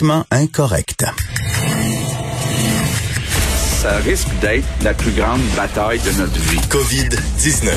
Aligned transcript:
Politiquement 0.00 0.24
incorrect. 0.30 1.04
Ça 3.82 3.96
risque 3.98 4.28
d'être 4.40 4.64
la 4.82 4.94
plus 4.94 5.10
grande 5.12 5.42
bataille 5.54 6.00
de 6.00 6.10
notre 6.12 6.38
vie. 6.40 6.58
COVID-19. 6.70 7.70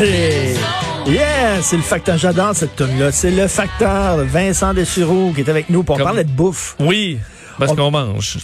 Hey. 0.00 0.56
Yeah, 1.06 1.62
c'est 1.62 1.76
le 1.76 1.82
facteur. 1.82 2.16
J'adore 2.18 2.54
cette 2.54 2.76
tune 2.76 2.98
là 2.98 3.12
C'est 3.12 3.30
le 3.30 3.46
facteur 3.48 4.18
Vincent 4.24 4.72
Dessureau 4.74 5.32
qui 5.34 5.40
est 5.42 5.48
avec 5.48 5.68
nous. 5.70 5.82
pour 5.82 5.96
Comme- 5.96 6.04
parler 6.04 6.24
de 6.24 6.30
bouffe. 6.30 6.76
Oui, 6.80 7.18
parce 7.58 7.72
On- 7.72 7.76
qu'on 7.76 7.90
mange. 7.90 8.38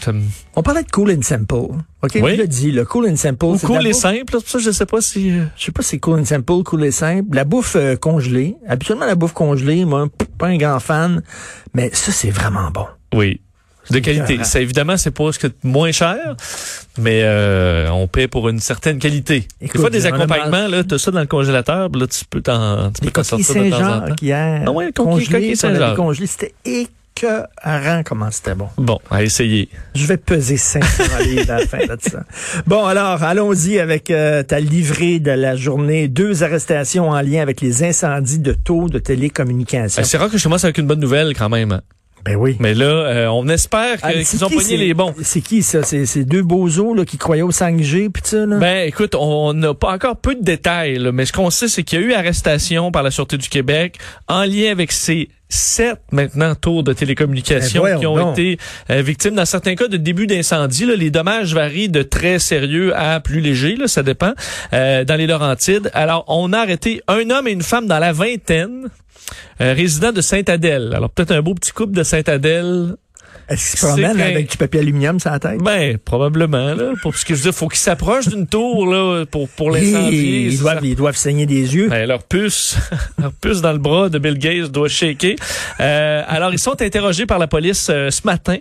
On 0.57 0.63
parlait 0.63 0.83
de 0.83 0.91
cool 0.91 1.11
and 1.13 1.23
simple. 1.23 1.55
OK, 1.55 2.19
Oui. 2.23 2.37
je 2.37 2.41
le 2.43 2.47
dis, 2.49 2.71
le 2.71 2.85
cool 2.85 3.09
and 3.09 3.17
simple. 3.17 3.45
Ou 3.45 3.59
cool 3.59 3.87
et 3.87 3.91
bouffe- 3.91 3.95
simple, 4.01 4.19
c'est 4.27 4.41
pour 4.41 4.49
ça 4.49 4.59
que 4.59 4.65
je 4.65 4.71
sais 4.71 4.87
pas 4.87 5.01
si... 5.01 5.31
euh, 5.31 5.45
Je 5.57 5.65
sais 5.67 5.73
pas 5.73 5.83
si 5.83 5.89
c'est 5.91 5.99
cool 5.99 6.21
and 6.21 6.25
simple, 6.25 6.63
cool 6.65 6.85
et 6.85 6.91
simple. 6.91 7.35
La 7.35 7.45
bouffe 7.45 7.77
euh, 7.77 7.97
congelée. 7.97 8.57
Habituellement, 8.69 9.07
la 9.07 9.15
bouffe 9.15 9.33
congelée, 9.33 9.85
moi, 9.85 10.07
pas 10.39 10.47
un 10.49 10.57
grand 10.57 10.81
fan. 10.81 11.23
Mais 11.75 11.91
ça, 11.93 12.13
c'est 12.13 12.31
vraiment 12.31 12.71
bon. 12.71 12.87
Oui. 13.15 13.41
De 13.91 14.01
qualité. 14.01 14.39
Ça, 14.45 14.61
évidemment, 14.61 14.99
c'est 14.99 15.11
pas 15.13 15.33
ce 15.33 15.39
que 15.39 15.47
moins 15.65 15.93
cher, 15.93 16.37
mais 16.99 17.23
euh, 17.23 17.89
on 17.91 18.07
paie 18.07 18.29
pour 18.29 18.51
une 18.51 18.61
certaine 18.61 18.99
qualité. 18.99 19.49
Écoute, 19.63 19.77
des 19.77 19.81
fois, 19.81 19.89
des 19.89 20.05
a 20.05 20.09
accompagnements, 20.15 20.69
là, 20.69 20.85
t'as 20.85 20.99
ça 20.99 21.11
dans 21.11 21.21
le 21.21 21.27
congélateur, 21.27 21.89
là, 21.95 22.07
tu 22.07 22.23
peux 22.27 22.43
t'en, 22.43 22.91
tu 22.93 23.01
peux 23.01 23.11
t'en 23.11 23.23
sortir 23.23 23.65
de 23.65 23.71
temps 23.71 23.77
en 23.97 24.01
temps. 24.09 24.15
Hier. 24.21 24.63
Ah 24.67 24.71
ouais, 24.73 24.93
Saint-Jacques. 25.57 25.97
congelées, 25.97 26.27
C'était 26.27 26.55
écœurant 27.23 28.03
comment 28.05 28.31
c'était 28.31 28.55
bon? 28.55 28.69
Bon, 28.77 28.99
à 29.11 29.23
essayer. 29.23 29.69
Je 29.95 30.07
vais 30.07 30.17
peser 30.17 30.57
500 30.57 31.05
livres 31.25 31.51
à 31.51 31.61
la 31.61 31.67
fin 31.67 31.79
de 31.79 31.97
ça. 32.01 32.23
Bon, 32.67 32.85
alors, 32.85 33.23
allons-y 33.23 33.79
avec 33.79 34.11
euh, 34.11 34.43
ta 34.43 34.61
livrée 34.61 35.19
de 35.19 35.31
la 35.31 35.57
journée. 35.57 36.09
Deux 36.09 36.43
arrestations 36.43 37.11
en 37.11 37.21
lien 37.21 37.43
avec 37.43 37.61
les 37.61 37.83
incendies 37.85 38.39
de 38.39 38.53
taux 38.53 38.89
de 38.89 38.99
télécommunications. 38.99 40.01
Euh, 40.03 40.05
C'est 40.05 40.19
rare 40.19 40.31
que 40.31 40.39
je 40.39 40.43
commence 40.45 40.65
avec 40.65 40.79
une 40.79 40.87
bonne 40.87 41.01
nouvelle 41.01 41.35
quand 41.37 41.49
même. 41.49 41.73
hein. 41.73 41.81
ben 42.25 42.37
oui. 42.37 42.57
Mais 42.61 42.75
là, 42.75 42.87
euh, 42.87 43.27
on 43.29 43.49
espère 43.49 43.99
Ah, 44.03 44.13
qu'ils 44.13 44.45
ont 44.45 44.49
pogné 44.51 44.77
les 44.77 44.95
bons. 44.95 45.15
C'est 45.23 45.41
qui 45.41 45.63
ça? 45.63 45.83
C'est 45.83 46.07
c'est 46.07 46.25
deux 46.25 46.43
bozos 46.43 46.95
là, 46.95 47.05
qui 47.05 47.17
croyaient 47.19 47.43
au 47.43 47.51
5G 47.53 48.11
pis 48.11 48.21
ça, 48.25 48.47
là? 48.47 48.57
Ben, 48.59 48.87
écoute, 48.89 49.15
on 49.19 49.53
n'a 49.55 49.75
pas 49.75 49.93
encore 49.93 50.17
peu 50.17 50.35
de 50.35 50.43
détails, 50.43 50.99
là, 50.99 51.13
mais 51.13 51.27
ce 51.27 51.33
qu'on 51.33 51.51
sait, 51.51 51.69
c'est 51.69 51.83
qu'il 51.83 52.01
y 52.01 52.03
a 52.03 52.07
eu 52.07 52.13
arrestation 52.13 52.91
par 52.91 53.03
la 53.03 53.11
Sûreté 53.11 53.37
du 53.39 53.49
Québec 53.49 53.99
en 54.29 54.43
lien 54.45 54.71
avec 54.73 54.93
ces 54.93 55.29
sept 55.49 56.01
maintenant 56.13 56.55
tours 56.55 56.83
de 56.83 56.93
télécommunications 56.93 57.83
Ben, 57.83 57.99
qui 57.99 58.07
ont 58.07 58.33
été 58.33 58.59
euh, 58.91 59.03
victimes 59.03 59.35
dans 59.35 59.47
certains 59.47 59.75
cas 59.75 59.89
de 59.89 59.97
début 59.97 60.27
d'incendie. 60.27 60.87
Les 60.87 61.11
dommages 61.11 61.55
varient 61.55 61.89
de 61.89 62.03
très 62.03 62.39
sérieux 62.39 62.95
à 62.97 63.21
plus 63.21 63.41
léger, 63.41 63.77
là, 63.77 63.89
ça 63.89 64.03
dépend, 64.03 64.33
euh, 64.73 65.05
dans 65.05 65.17
les 65.17 65.27
Laurentides. 65.27 65.91
Alors, 65.95 66.25
on 66.29 66.53
a 66.53 66.59
arrêté 66.59 67.01
un 67.09 67.31
homme 67.31 67.49
et 67.49 67.53
une 67.53 67.63
femme 67.63 67.87
dans 67.87 67.99
la 67.99 68.13
vingtaine, 68.13 68.89
euh, 69.61 69.73
résidents 69.73 70.13
de 70.13 70.21
Sainte-Adèle. 70.21 70.93
Alors, 70.95 71.11
peut-être 71.11 71.33
un 71.33 71.43
beau 71.43 71.55
petit 71.55 71.73
couple 71.73 71.93
de 71.93 72.03
Sainte-Adèle 72.03 72.97
Est-ce 73.49 73.71
qu'ils 73.71 73.79
se 73.81 73.87
vrai. 73.87 74.23
avec 74.33 74.51
du 74.51 74.57
papier 74.57 74.81
aluminium 74.81 75.19
sur 75.21 75.31
la 75.31 75.39
tête? 75.39 75.59
ben, 75.63 75.97
probablement, 75.99 76.75
là. 76.75 76.93
Pour 77.03 77.17
ce 77.17 77.25
que 77.25 77.35
je 77.35 77.39
veux 77.41 77.51
dire, 77.51 77.55
faut 77.59 77.69
qu'ils 77.69 77.79
s'approchent 77.79 78.29
d'une 78.29 78.47
tour, 78.47 78.87
là, 78.87 79.25
pour, 79.31 79.49
pour 79.49 79.71
l'incendier. 79.71 80.43
ils, 80.47 80.59
doivent, 80.59 80.85
ils 80.85 80.95
doivent 80.97 81.17
saigner 81.17 81.47
des 81.47 81.75
yeux. 81.75 81.89
Ben, 81.89 82.07
leur 82.07 82.23
puce, 82.23 82.77
leur 83.19 83.33
puce 83.33 83.61
dans 83.61 83.73
le 83.73 83.79
bras 83.79 84.09
de 84.09 84.19
Bill 84.19 84.39
Gates 84.39 84.71
doit 84.71 84.89
shaker. 84.89 85.35
Euh, 85.81 86.23
alors, 86.27 86.53
ils 86.53 86.59
sont 86.59 86.81
interrogés 86.83 87.27
par 87.27 87.39
la 87.39 87.47
police 87.47 87.89
euh, 87.91 88.11
ce 88.11 88.21
matin, 88.25 88.57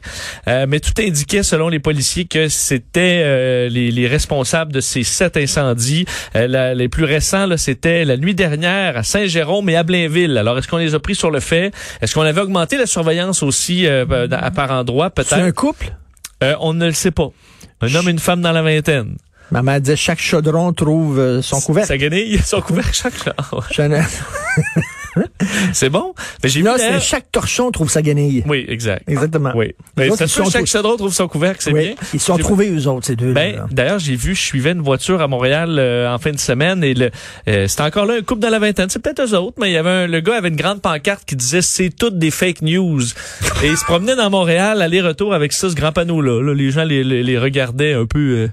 euh, 0.48 0.66
mais 0.68 0.80
tout 0.80 0.94
indiquait, 1.00 1.44
selon 1.44 1.70
les 1.70 1.80
policiers, 1.80 2.26
que 2.26 2.48
c'était 2.48 3.22
euh, 3.24 3.70
les, 3.70 3.92
les 3.92 4.08
responsables 4.08 4.72
de 4.72 4.80
ces 4.82 5.04
sept 5.04 5.38
incendies. 5.38 6.06
Euh, 6.36 6.48
la- 6.48 6.74
les 6.74 6.90
plus 6.90 7.04
récents, 7.06 7.46
là, 7.46 7.58
c'était 7.58 8.06
la 8.06 8.18
nuit 8.18 8.36
dernière 8.36 8.98
à 8.98 9.04
Saint-Jérôme 9.04 9.70
et 9.70 9.76
à 9.76 9.84
Blainville. 9.84 10.38
Alors, 10.38 10.58
est-ce 10.58 10.68
qu'on 10.68 10.78
les 10.78 10.94
a 10.96 11.00
pris 11.00 11.16
sur 11.16 11.32
le 11.32 11.40
fait? 11.40 11.72
Est-ce 12.02 12.14
qu'on 12.14 12.22
avait 12.22 12.42
augmenté 12.42 12.78
la 12.78 12.86
surveillance 12.86 13.44
aussi 13.44 13.86
euh, 13.88 14.06
endroit? 14.80 15.12
C'est 15.18 15.34
un 15.34 15.38
Peut-être. 15.40 15.56
couple? 15.56 15.94
Euh, 16.44 16.56
on 16.60 16.74
ne 16.74 16.86
le 16.86 16.92
sait 16.94 17.12
pas. 17.12 17.30
Un 17.82 17.94
homme 17.96 18.08
et 18.08 18.12
une 18.12 18.20
femme 18.20 18.42
dans 18.42 18.52
la 18.52 18.62
vingtaine. 18.62 19.18
Ma 19.52 19.62
mère 19.64 19.80
disait 19.80 19.96
chaque 19.96 20.20
chaudron 20.20 20.74
trouve 20.74 21.20
euh, 21.20 21.42
son 21.42 21.62
couvercle. 21.62 21.88
Ça 21.88 21.98
guenille, 21.98 22.40
son 22.40 22.62
couvercle 22.62 22.94
chaque. 22.94 23.14
Je- 23.72 24.02
C'est 25.74 25.90
bon? 25.90 26.14
Mais 26.44 26.50
j'ai 26.50 26.64
chaque 27.00 27.32
torchon 27.32 27.72
trouve 27.72 27.90
sa 27.90 28.02
guenille. 28.02 28.44
Oui, 28.48 28.66
exact. 28.68 29.04
Exactement. 29.08 29.52
Oui. 29.56 29.74
Mais 29.96 30.10
autres, 30.10 30.26
sûr 30.26 30.50
chaque 30.50 30.66
chaudron 30.68 30.98
trouve 30.98 31.14
son 31.14 31.28
couvercle, 31.28 31.58
c'est 31.60 31.72
Oui, 31.72 31.82
bien. 31.88 31.96
Ils 32.14 32.20
se 32.20 32.28
sont 32.28 32.38
trouvés, 32.38 32.70
eux 32.70 32.88
autres, 32.88 33.08
ces 33.08 33.16
deux 33.16 33.34
Ben, 33.34 33.66
d'ailleurs, 33.72 34.00
j'ai 34.00 34.16
vu, 34.16 34.36
je 34.36 34.42
suivais 34.42 34.72
une 34.72 34.82
voiture 34.82 35.22
à 35.22 35.28
Montréal 35.28 35.78
euh, 35.80 36.14
en 36.14 36.18
fin 36.18 36.32
de 36.32 36.40
semaine 36.40 36.84
et 36.84 36.94
le 36.94 37.12
euh, 37.48 37.68
c'était 37.68 37.84
encore 37.84 38.06
là 38.06 38.16
un 38.16 38.22
couple 38.22 38.42
dans 38.42 38.50
la 38.50 38.60
vingtaine. 38.60 38.90
C'est 38.90 39.02
peut-être 39.02 39.22
eux 39.22 39.36
autres, 39.36 39.58
mais 39.60 39.70
il 39.70 39.74
y 39.74 39.78
avait 39.78 39.90
un, 39.90 40.08
le 40.08 40.20
gars 40.20 40.38
avait 40.38 40.50
une 40.50 40.56
grande 40.56 40.82
pancarte 40.82 41.26
qui 41.26 41.36
disait 41.36 41.62
c'est 41.62 41.90
toutes 41.90 42.18
des 42.18 42.32
fake 42.32 42.62
news. 42.62 43.02
et 43.64 43.68
il 43.68 43.78
se 43.78 43.86
promenait 43.86 44.16
dans 44.16 44.30
Montréal 44.30 44.82
aller-retour 44.82 45.34
avec 45.34 45.54
ça, 45.54 45.70
ce 45.70 45.76
grand 45.76 45.92
panneau 45.92 46.22
là. 46.22 46.42
Là, 46.42 46.54
les 46.54 46.72
gens 46.72 46.84
les, 46.84 47.04
les, 47.04 47.24
les 47.24 47.38
regardaient 47.38 47.94
un 47.94 48.06
peu 48.06 48.20
euh, 48.20 48.48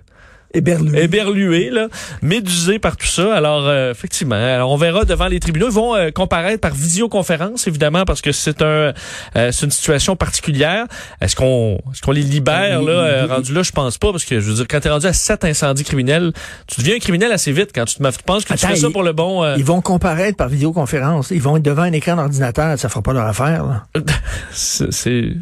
Éberlués. 0.55 1.03
éberlués, 1.03 1.71
là, 1.71 1.89
médusés 2.23 2.79
par 2.79 2.97
tout 2.97 3.07
ça. 3.07 3.35
Alors, 3.35 3.67
euh, 3.67 3.91
effectivement, 3.91 4.37
alors 4.37 4.71
on 4.71 4.77
verra 4.77 5.05
devant 5.05 5.27
les 5.27 5.41
tribunaux. 5.41 5.67
Ils 5.69 5.73
vont 5.75 5.95
euh, 5.97 6.11
comparaître 6.11 6.61
par 6.61 6.75
visioconférence, 6.75 7.67
évidemment, 7.67 8.05
parce 8.05 8.21
que 8.23 8.33
c'est 8.33 8.63
un, 8.63 8.93
euh, 9.37 9.53
c'est 9.53 9.65
une 9.67 9.71
situation 9.71 10.17
particulière. 10.17 10.87
Est-ce 11.21 11.35
qu'on, 11.37 11.79
est-ce 11.93 12.01
qu'on 12.03 12.13
les 12.13 12.23
libère 12.23 12.83
là, 12.83 12.93
euh, 12.93 13.23
il- 13.27 13.33
rendu 13.33 13.53
là 13.53 13.63
Je 13.63 13.73
pense 13.73 13.99
pas, 13.99 14.11
parce 14.13 14.25
que 14.25 14.41
je 14.41 14.49
veux 14.49 14.55
dire, 14.55 14.67
quand 14.69 14.81
t'es 14.81 14.91
rendu 14.91 15.07
à 15.07 15.13
sept 15.13 15.45
incendies 15.45 15.85
criminels, 15.85 16.33
tu 16.67 16.81
deviens 16.81 16.97
un 16.97 16.99
criminel 17.01 17.33
assez 17.33 17.53
vite 17.53 17.71
quand 17.75 17.85
tu 17.85 17.97
te 17.97 18.03
tu 18.05 18.23
penses 18.25 18.45
que 18.45 18.49
tu 18.49 18.55
Attends, 18.55 18.69
fais 18.75 18.77
ça 18.81 18.91
pour 18.91 19.03
le 19.03 19.13
bon. 19.13 19.43
euh, 19.43 19.55
Ils 19.59 19.65
vont 19.65 19.81
comparaître 19.81 20.37
par 20.37 20.49
vidéoconférence. 20.49 21.31
Ils 21.31 21.43
vont 21.43 21.57
être 21.57 21.63
devant 21.63 21.83
un 21.83 21.93
écran 21.93 22.17
d'ordinateur. 22.17 22.79
Ça 22.79 22.89
fera 22.89 23.03
pas 23.03 23.13
leur 23.13 23.27
affaire. 23.27 23.85
C'est- 24.53 25.33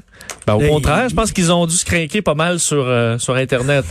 ben, 0.46 0.54
au 0.54 0.60
Là, 0.60 0.68
contraire, 0.68 1.02
il- 1.06 1.10
je 1.10 1.14
pense 1.14 1.30
qu'ils 1.32 1.52
ont 1.52 1.66
dû 1.66 1.74
se 1.76 1.84
craquer 1.84 2.20
pas 2.22 2.34
mal 2.34 2.58
sur 2.58 2.84
euh, 2.86 3.16
sur 3.18 3.34
Internet. 3.36 3.84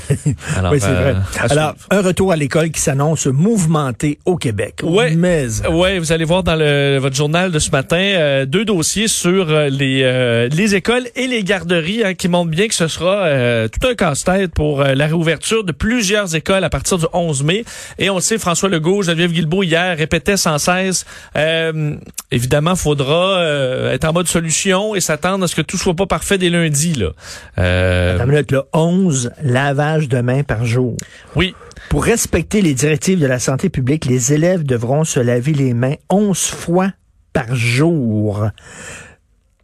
Alors, 0.58 0.72
oui, 0.74 0.80
c'est 0.81 0.88
euh, 0.90 1.14
vrai. 1.14 1.16
Alors, 1.50 1.74
suivre. 1.78 1.88
un 1.92 2.02
retour 2.02 2.31
à 2.31 2.36
l'école 2.36 2.72
qui 2.72 2.81
s'annonce 2.81 3.25
mouvementé 3.28 4.19
au 4.25 4.36
Québec. 4.38 4.81
Ouais. 4.84 5.16
Mais 5.16 5.47
Ouais, 5.70 5.97
vous 6.00 6.12
allez 6.12 6.25
voir 6.25 6.44
dans 6.44 6.56
le, 6.56 6.97
votre 7.00 7.16
journal 7.16 7.52
de 7.52 7.59
ce 7.59 7.72
matin 7.72 7.97
euh, 7.97 8.46
deux 8.46 8.66
dossiers 8.66 9.08
sur 9.08 9.50
euh, 9.50 9.70
les 9.70 10.02
euh, 10.03 10.50
les 10.52 10.75
écoles 10.75 11.08
et 11.16 11.28
les 11.28 11.44
garderies 11.44 12.03
hein, 12.03 12.14
qui 12.14 12.28
montrent 12.28 12.52
bien 12.52 12.68
que 12.68 12.75
ce 12.75 12.88
sera 12.88 13.24
euh, 13.25 13.68
tout 13.68 13.88
un 13.88 13.96
casse-tête 13.96 14.52
pour 14.53 14.81
euh, 14.81 14.94
la 14.94 15.06
réouverture 15.08 15.64
de 15.64 15.72
plusieurs 15.72 16.36
écoles 16.36 16.64
à 16.64 16.70
partir 16.70 16.97
du 16.97 17.06
11 17.14 17.44
mai. 17.44 17.64
Et 17.97 18.09
on 18.09 18.16
le 18.16 18.22
sait, 18.22 18.38
François 18.38 18.70
Legault, 18.70 19.03
Geneviève 19.03 19.31
Guilbeault 19.31 19.64
hier 19.64 19.97
répétait 19.97 20.38
sans 20.38 20.58
cesse. 20.58 21.06
Euh, 21.36 21.96
évidemment, 22.31 22.75
faudra 22.75 23.38
euh, 23.40 23.91
être 23.94 24.06
en 24.06 24.14
mode 24.14 24.28
solution 24.28 24.96
et 24.96 25.00
s'attendre 25.02 25.44
à 25.46 25.47
ce 25.47 25.56
que 25.56 25.62
tout 25.62 25.78
soit 25.78 25.94
pas 25.96 26.06
parfait 26.06 26.21
dès 26.38 26.50
lundi. 26.50 26.94
Là. 26.94 27.12
Euh, 27.58 28.16
Attends 28.16 28.24
une 28.26 28.30
minute, 28.32 28.52
là, 28.52 28.64
11 28.74 29.32
lavages 29.44 30.08
de 30.09 30.22
mains 30.22 30.44
par 30.44 30.66
jour. 30.66 30.98
oui. 31.36 31.54
Pour 31.90 32.06
respecter 32.06 32.62
les 32.62 32.74
directives 32.74 33.20
de 33.20 33.26
la 33.26 33.40
santé 33.40 33.68
publique, 33.68 34.06
les 34.06 34.32
élèves 34.32 34.64
devront 34.64 35.04
se 35.04 35.20
laver 35.20 35.52
les 35.52 35.74
mains 35.74 35.96
11 36.09 36.38
fois 36.40 36.92
par 37.34 37.54
jour. 37.54 38.48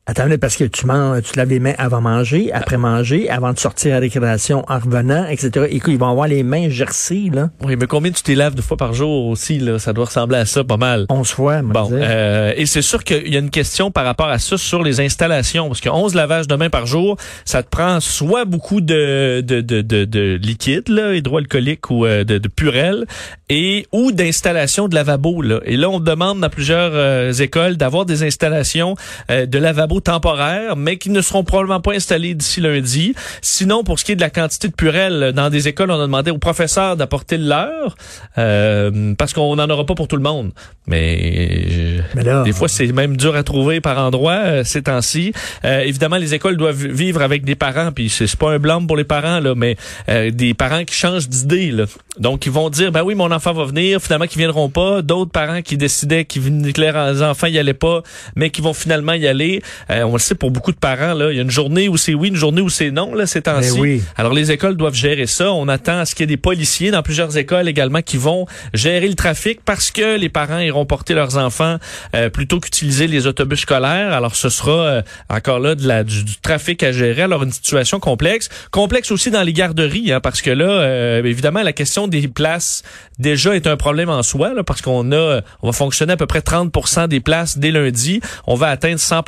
Attends, 0.10 0.24
parce 0.40 0.56
que 0.56 0.64
tu 0.64 0.86
manges, 0.86 1.24
tu 1.24 1.34
te 1.34 1.38
laves 1.38 1.50
les 1.50 1.60
mains 1.60 1.74
avant 1.78 2.00
manger, 2.00 2.50
après 2.54 2.78
manger, 2.78 3.30
avant 3.30 3.52
de 3.52 3.60
sortir 3.60 3.92
à 3.92 3.96
la 3.96 4.00
récréation, 4.00 4.64
en 4.70 4.80
revenant, 4.80 5.28
etc. 5.28 5.68
Écoute, 5.70 5.92
ils 5.92 6.00
vont 6.00 6.10
avoir 6.10 6.30
les 6.30 6.44
mains 6.44 6.70
gercées, 6.70 7.30
là, 7.34 7.50
Oui, 7.62 7.76
mais 7.78 7.88
combien 7.88 8.10
tu 8.12 8.24
t'es 8.24 8.34
laves 8.34 8.56
deux 8.56 8.62
fois 8.62 8.78
par 8.78 8.94
jour 8.94 9.28
aussi 9.28 9.60
là? 9.60 9.80
Ça 9.80 9.92
doit 9.92 10.06
ressembler 10.06 10.38
à 10.38 10.46
ça 10.46 10.64
pas 10.64 10.78
mal. 10.78 11.08
11 11.10 11.30
fois, 11.30 11.62
Bon, 11.62 11.90
euh, 11.92 12.54
et 12.56 12.66
c'est 12.66 12.82
sûr 12.82 13.04
qu'il 13.04 13.28
y 13.28 13.36
a 13.36 13.40
une 13.40 13.50
question 13.50 13.92
par 13.92 14.06
rapport 14.06 14.30
à 14.30 14.40
ça 14.40 14.58
sur 14.58 14.82
les 14.82 15.02
installations, 15.02 15.68
parce 15.68 15.82
que 15.82 15.90
11 15.90 16.16
lavages 16.16 16.48
de 16.48 16.56
main 16.56 16.70
par 16.70 16.86
jour, 16.86 17.18
ça 17.44 17.62
te 17.62 17.68
prend 17.68 18.00
soit 18.00 18.46
beaucoup 18.46 18.80
de, 18.80 19.42
de, 19.42 19.60
de, 19.60 19.82
de, 19.82 20.06
de 20.06 20.40
liquide, 20.42 20.88
là, 20.88 21.16
hydroalcoolique 21.16 21.92
ou 21.92 22.06
euh, 22.06 22.24
de, 22.24 22.38
de 22.38 22.48
purel, 22.48 23.06
et 23.50 23.86
ou 23.92 24.14
d'installation 24.14 24.88
de 24.88 24.96
lavabo. 24.96 25.42
Là. 25.42 25.60
Et 25.66 25.76
là, 25.76 25.90
on 25.90 26.00
demande 26.00 26.40
dans 26.40 26.50
plusieurs 26.50 26.92
euh, 26.94 27.34
écoles 27.34 27.76
d'avoir 27.76 28.06
des 28.06 28.24
installations 28.24 28.96
euh, 29.30 29.46
de 29.46 29.58
lavabo 29.58 29.97
temporaires, 30.02 30.76
mais 30.76 30.98
qui 30.98 31.10
ne 31.10 31.22
seront 31.22 31.44
probablement 31.44 31.82
pas 31.82 31.94
installées 31.94 32.34
d'ici 32.34 32.62
lundi. 32.62 33.14
Sinon, 33.42 33.84
pour 33.84 34.00
ce 34.00 34.06
qui 34.06 34.12
est 34.14 34.16
de 34.16 34.22
la 34.22 34.30
quantité 34.30 34.68
de 34.68 34.74
purel, 34.74 35.32
dans 35.36 35.50
des 35.50 35.68
écoles, 35.68 35.92
on 35.92 36.00
a 36.00 36.04
demandé 36.06 36.32
aux 36.32 36.38
professeurs 36.38 36.96
d'apporter 36.98 37.38
le 37.38 37.48
leur, 37.48 37.96
euh, 38.38 39.14
parce 39.18 39.34
qu'on 39.34 39.56
n'en 39.56 39.70
aura 39.70 39.86
pas 39.86 39.96
pour 39.96 40.08
tout 40.08 40.16
le 40.18 40.22
monde. 40.22 40.52
Mais, 40.86 41.70
je- 41.70 42.02
Mais 42.16 42.24
là, 42.24 42.44
des 42.44 42.52
fois, 42.54 42.68
c'est 42.68 42.88
même 42.88 43.18
dur 43.18 43.36
à 43.36 43.44
trouver 43.44 43.82
par 43.82 43.98
endroit 44.00 44.34
euh, 44.46 44.64
ces 44.64 44.84
temps-ci. 44.84 45.34
Euh, 45.66 45.82
évidemment, 45.82 46.18
les 46.18 46.34
écoles 46.34 46.58
doivent 46.58 46.86
vivre 46.88 47.22
avec 47.22 47.44
des 47.44 47.56
parents, 47.56 47.92
puis 47.92 48.10
c'est 48.10 48.34
pas 48.36 48.52
un 48.52 48.60
blâme 48.60 48.88
pour 48.88 48.98
les 48.98 49.04
parents, 49.04 49.40
là, 49.40 49.54
mais 49.56 49.76
euh, 50.10 50.32
des 50.32 50.54
parents 50.54 50.84
qui 50.86 50.96
changent 50.96 51.28
d'idée. 51.30 51.72
là. 51.72 51.86
Donc, 52.20 52.46
ils 52.46 52.52
vont 52.52 52.70
dire, 52.70 52.92
ben 52.92 53.04
oui, 53.04 53.16
mon 53.16 53.32
enfant 53.32 53.54
va 53.54 53.66
venir, 53.66 54.02
finalement, 54.02 54.26
qui 54.28 54.38
viendront 54.38 54.70
pas. 54.70 55.02
D'autres 55.02 55.32
parents 55.32 55.62
qui 55.62 55.78
décidaient 55.78 56.26
qu'ils 56.26 56.42
venaient 56.42 56.74
que 56.74 56.82
leurs 56.82 57.22
enfants 57.22 57.48
y 57.48 57.60
allaient 57.60 57.74
pas, 57.74 58.02
mais 58.36 58.50
qui 58.50 58.62
vont 58.62 58.74
finalement 58.74 59.14
y 59.14 59.28
aller. 59.28 59.62
Euh, 59.90 60.04
on 60.04 60.14
le 60.14 60.20
sait 60.20 60.36
pour 60.36 60.52
beaucoup 60.52 60.72
de 60.72 60.78
parents, 60.78 61.14
là, 61.14 61.32
il 61.32 61.38
y 61.38 61.40
a 61.40 61.44
une 61.44 61.52
journée 61.52 61.88
où 61.88 61.98
c'est 61.98 62.14
oui, 62.14 62.30
une 62.30 62.36
journée 62.36 62.62
où 62.62 62.70
c'est 62.70 62.92
non, 62.92 63.14
là, 63.14 63.26
ces 63.26 63.42
temps-ci. 63.42 63.74
Ben 63.74 63.80
oui. 63.80 64.04
Alors, 64.16 64.34
les 64.34 64.52
écoles 64.52 64.76
doivent 64.76 64.94
gérer 64.94 65.28
ça. 65.28 65.52
On 65.52 65.68
attend 65.68 66.00
à 66.00 66.06
ce 66.06 66.16
qu'il 66.16 66.24
y 66.24 66.26
ait 66.26 66.36
des 66.36 66.38
policiers 66.38 66.92
dans 66.92 67.04
plusieurs 67.04 67.38
écoles 67.38 67.68
également 67.68 68.02
qui 68.02 68.18
vont 68.18 68.46
gérer 68.74 69.08
le 69.08 69.16
trafic 69.16 69.62
parce 69.64 69.92
que 69.92 70.18
les 70.18 70.30
parents 70.30 70.60
iront 70.60 70.86
porter 70.86 71.14
leurs 71.14 71.38
enfants 71.38 71.78
euh, 72.16 72.30
plutôt 72.30 72.60
qu'utiliser 72.60 73.08
les 73.08 73.28
autobus 73.28 73.62
scolaires. 73.62 74.14
Alors, 74.14 74.36
ce 74.36 74.50
sera 74.50 74.72
euh, 74.72 75.02
encore 75.30 75.60
là 75.60 75.76
de 75.76 75.88
la, 75.88 76.04
du, 76.04 76.24
du 76.24 76.38
trafic 76.38 76.84
à 76.84 76.92
gérer. 76.92 77.24
Alors, 77.24 77.44
une 77.44 77.52
situation 77.52 78.00
complexe. 78.00 78.50
Complexe 78.72 79.12
aussi 79.12 79.32
dans 79.32 79.44
les 79.44 79.54
garderies, 79.54 80.12
hein, 80.12 80.20
parce 80.20 80.42
que 80.42 80.52
là, 80.52 80.66
euh, 80.66 81.24
évidemment, 81.24 81.62
la 81.62 81.74
question 81.74 82.08
des 82.08 82.28
places 82.28 82.84
déjà 83.20 83.56
est 83.56 83.68
un 83.68 83.78
problème 83.78 84.10
en 84.10 84.24
soi, 84.24 84.54
là, 84.54 84.64
parce 84.64 84.82
qu'on 84.82 85.12
a, 85.12 85.42
on 85.62 85.68
va 85.68 85.74
fonctionner 85.74 86.14
à 86.14 86.18
peu 86.18 86.28
près 86.28 86.40
30% 86.40 87.08
des 87.08 87.20
places 87.20 87.58
dès 87.58 87.72
lundi. 87.72 88.22
On 88.46 88.56
va 88.56 88.68
atteindre 88.68 89.00
100 89.00 89.24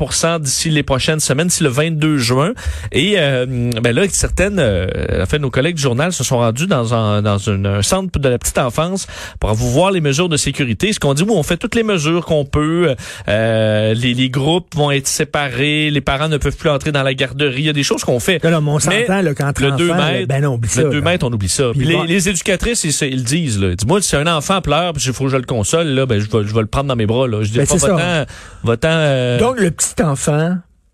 d'ici 0.50 0.70
les 0.70 0.84
prochaines 0.84 1.20
semaines, 1.20 1.48
d'ici 1.48 1.64
le 1.64 1.70
22 1.70 2.18
juin. 2.18 2.52
Et 2.92 3.14
euh, 3.18 3.46
ben 3.82 3.96
là, 3.96 4.04
certaines, 4.10 4.60
euh, 4.60 4.88
en 5.22 5.26
fait, 5.26 5.40
nos 5.40 5.50
collègues 5.50 5.76
du 5.76 5.82
journal 5.82 6.12
se 6.12 6.24
sont 6.24 6.38
rendus 6.40 6.68
dans 6.68 6.94
un, 6.94 7.22
dans 7.22 7.38
une- 7.38 7.66
un 7.66 7.82
centre 7.82 8.20
de 8.20 8.30
la 8.30 8.38
petite 8.38 8.58
enfance 8.58 9.08
pour 9.40 9.54
vous 9.54 9.70
voir 9.72 9.92
les 9.92 10.02
mesures 10.02 10.30
de 10.30 10.38
sécurité. 10.38 10.92
Ce 10.94 11.00
qu'on 11.00 11.14
dit, 11.14 11.24
oui, 11.24 11.32
on 11.34 11.44
fait 11.44 11.58
toutes 11.58 11.76
les 11.76 11.84
mesures 11.84 12.26
qu'on 12.26 12.46
peut. 12.46 12.96
Euh, 13.28 13.94
les, 13.94 14.14
les 14.14 14.30
groupes 14.30 14.76
vont 14.76 14.92
être 14.92 15.08
séparés. 15.08 15.90
Les 15.90 16.02
parents 16.02 16.28
ne 16.30 16.38
peuvent 16.38 16.56
plus 16.58 16.70
entrer 16.70 16.92
dans 16.92 17.04
la 17.04 17.14
garderie. 17.14 17.60
Il 17.62 17.66
y 17.66 17.70
a 17.70 17.74
des 17.74 17.84
choses 17.84 18.04
qu'on 18.04 18.20
fait. 18.20 18.44
Là, 18.44 18.50
là, 18.50 18.62
mais 18.62 18.72
on 18.72 18.80
s'entend, 18.80 19.22
là, 19.22 19.34
qu'entre 19.34 19.62
le 19.64 19.72
2 19.72 19.90
enfants, 19.90 19.98
là, 19.98 20.12
mètres, 20.12 20.28
ben 20.28 20.42
non, 20.44 20.54
oublie 20.56 20.70
ça. 20.70 20.82
le 20.84 20.90
2 20.90 20.96
là. 20.98 21.02
mètres, 21.04 21.26
on 21.28 21.32
oublie 21.34 21.50
ça. 21.50 21.66
Puis 21.76 21.86
les, 21.86 22.06
les 22.08 22.30
éducatrices, 22.30 22.84
ils, 22.84 23.08
ils 23.10 23.18
le 23.18 23.24
disent. 23.24 23.60
Là. 23.60 23.76
Dis-moi, 23.76 24.02
si 24.02 24.16
un 24.16 24.28
enfant 24.28 24.62
pleure, 24.62 24.94
puis 24.94 25.04
il 25.06 25.14
faut 25.14 25.26
que 25.26 25.30
je 25.32 25.38
le 25.38 25.44
console, 25.44 25.88
là, 25.88 26.06
ben, 26.06 26.20
je, 26.20 26.26
vais, 26.30 26.46
je 26.48 26.54
vais 26.54 26.62
le 26.62 26.68
prendre 26.68 26.88
dans 26.88 26.96
mes 26.96 27.06
bras. 27.06 27.28
Là. 27.28 27.44
Je 27.44 27.50
dis 27.52 27.58
Ben, 27.58 27.68
pas, 27.68 27.76
va-t'en, 27.78 28.26
va-t'en, 28.64 28.88
euh, 28.92 29.40
Donc, 29.40 29.60
le 29.60 29.72
petit 29.72 30.02
enfant 30.04 30.29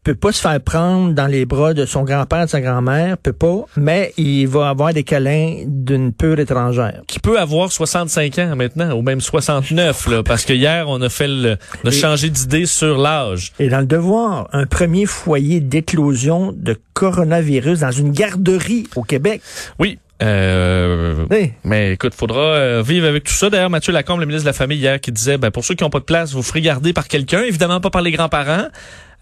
peut 0.03 0.13
pas 0.13 0.31
se 0.31 0.39
faire 0.39 0.61
prendre 0.61 1.13
dans 1.15 1.25
les 1.25 1.45
bras 1.45 1.73
de 1.73 1.83
son 1.87 2.03
grand-père, 2.03 2.45
de 2.45 2.49
sa 2.51 2.61
grand-mère, 2.61 3.17
peut 3.17 3.33
pas, 3.33 3.65
mais 3.75 4.13
il 4.17 4.45
va 4.47 4.69
avoir 4.69 4.93
des 4.93 5.03
câlins 5.03 5.63
d'une 5.65 6.13
pure 6.13 6.37
étrangère. 6.39 7.01
qui 7.07 7.19
peut 7.19 7.39
avoir 7.39 7.71
65 7.71 8.37
ans 8.37 8.55
maintenant, 8.55 8.95
ou 8.95 9.01
même 9.01 9.19
69, 9.19 10.07
là, 10.07 10.21
parce 10.21 10.45
que 10.45 10.53
hier, 10.53 10.85
on 10.89 11.01
a 11.01 11.09
fait 11.09 11.27
le, 11.27 11.57
on 11.83 11.87
a 11.87 11.91
Et- 11.91 11.95
changé 11.95 12.29
d'idée 12.29 12.67
sur 12.67 12.99
l'âge. 12.99 13.51
Et 13.57 13.67
dans 13.67 13.79
le 13.79 13.87
devoir, 13.87 14.47
un 14.53 14.67
premier 14.67 15.07
foyer 15.07 15.59
d'éclosion 15.59 16.53
de 16.55 16.77
coronavirus 16.93 17.79
dans 17.79 17.89
une 17.91 18.11
garderie 18.11 18.85
au 18.95 19.01
Québec. 19.01 19.41
Oui. 19.79 19.97
Euh, 20.21 21.25
Oui. 21.31 21.51
mais 21.63 21.93
écoute, 21.93 22.13
faudra 22.13 22.39
euh, 22.41 22.83
vivre 22.85 23.07
avec 23.07 23.23
tout 23.23 23.33
ça. 23.33 23.49
D'ailleurs, 23.49 23.69
Mathieu 23.71 23.91
Lacombe, 23.91 24.19
le 24.19 24.25
ministre 24.27 24.45
de 24.45 24.49
la 24.49 24.53
Famille 24.53 24.77
hier, 24.77 25.01
qui 25.01 25.11
disait, 25.11 25.37
ben, 25.39 25.49
pour 25.51 25.65
ceux 25.65 25.73
qui 25.75 25.83
n'ont 25.83 25.89
pas 25.89 25.99
de 25.99 26.05
place, 26.05 26.31
vous 26.33 26.43
ferez 26.43 26.61
garder 26.61 26.93
par 26.93 27.07
quelqu'un, 27.07 27.41
évidemment 27.41 27.81
pas 27.81 27.89
par 27.89 28.01
les 28.03 28.11
grands-parents. 28.11 28.67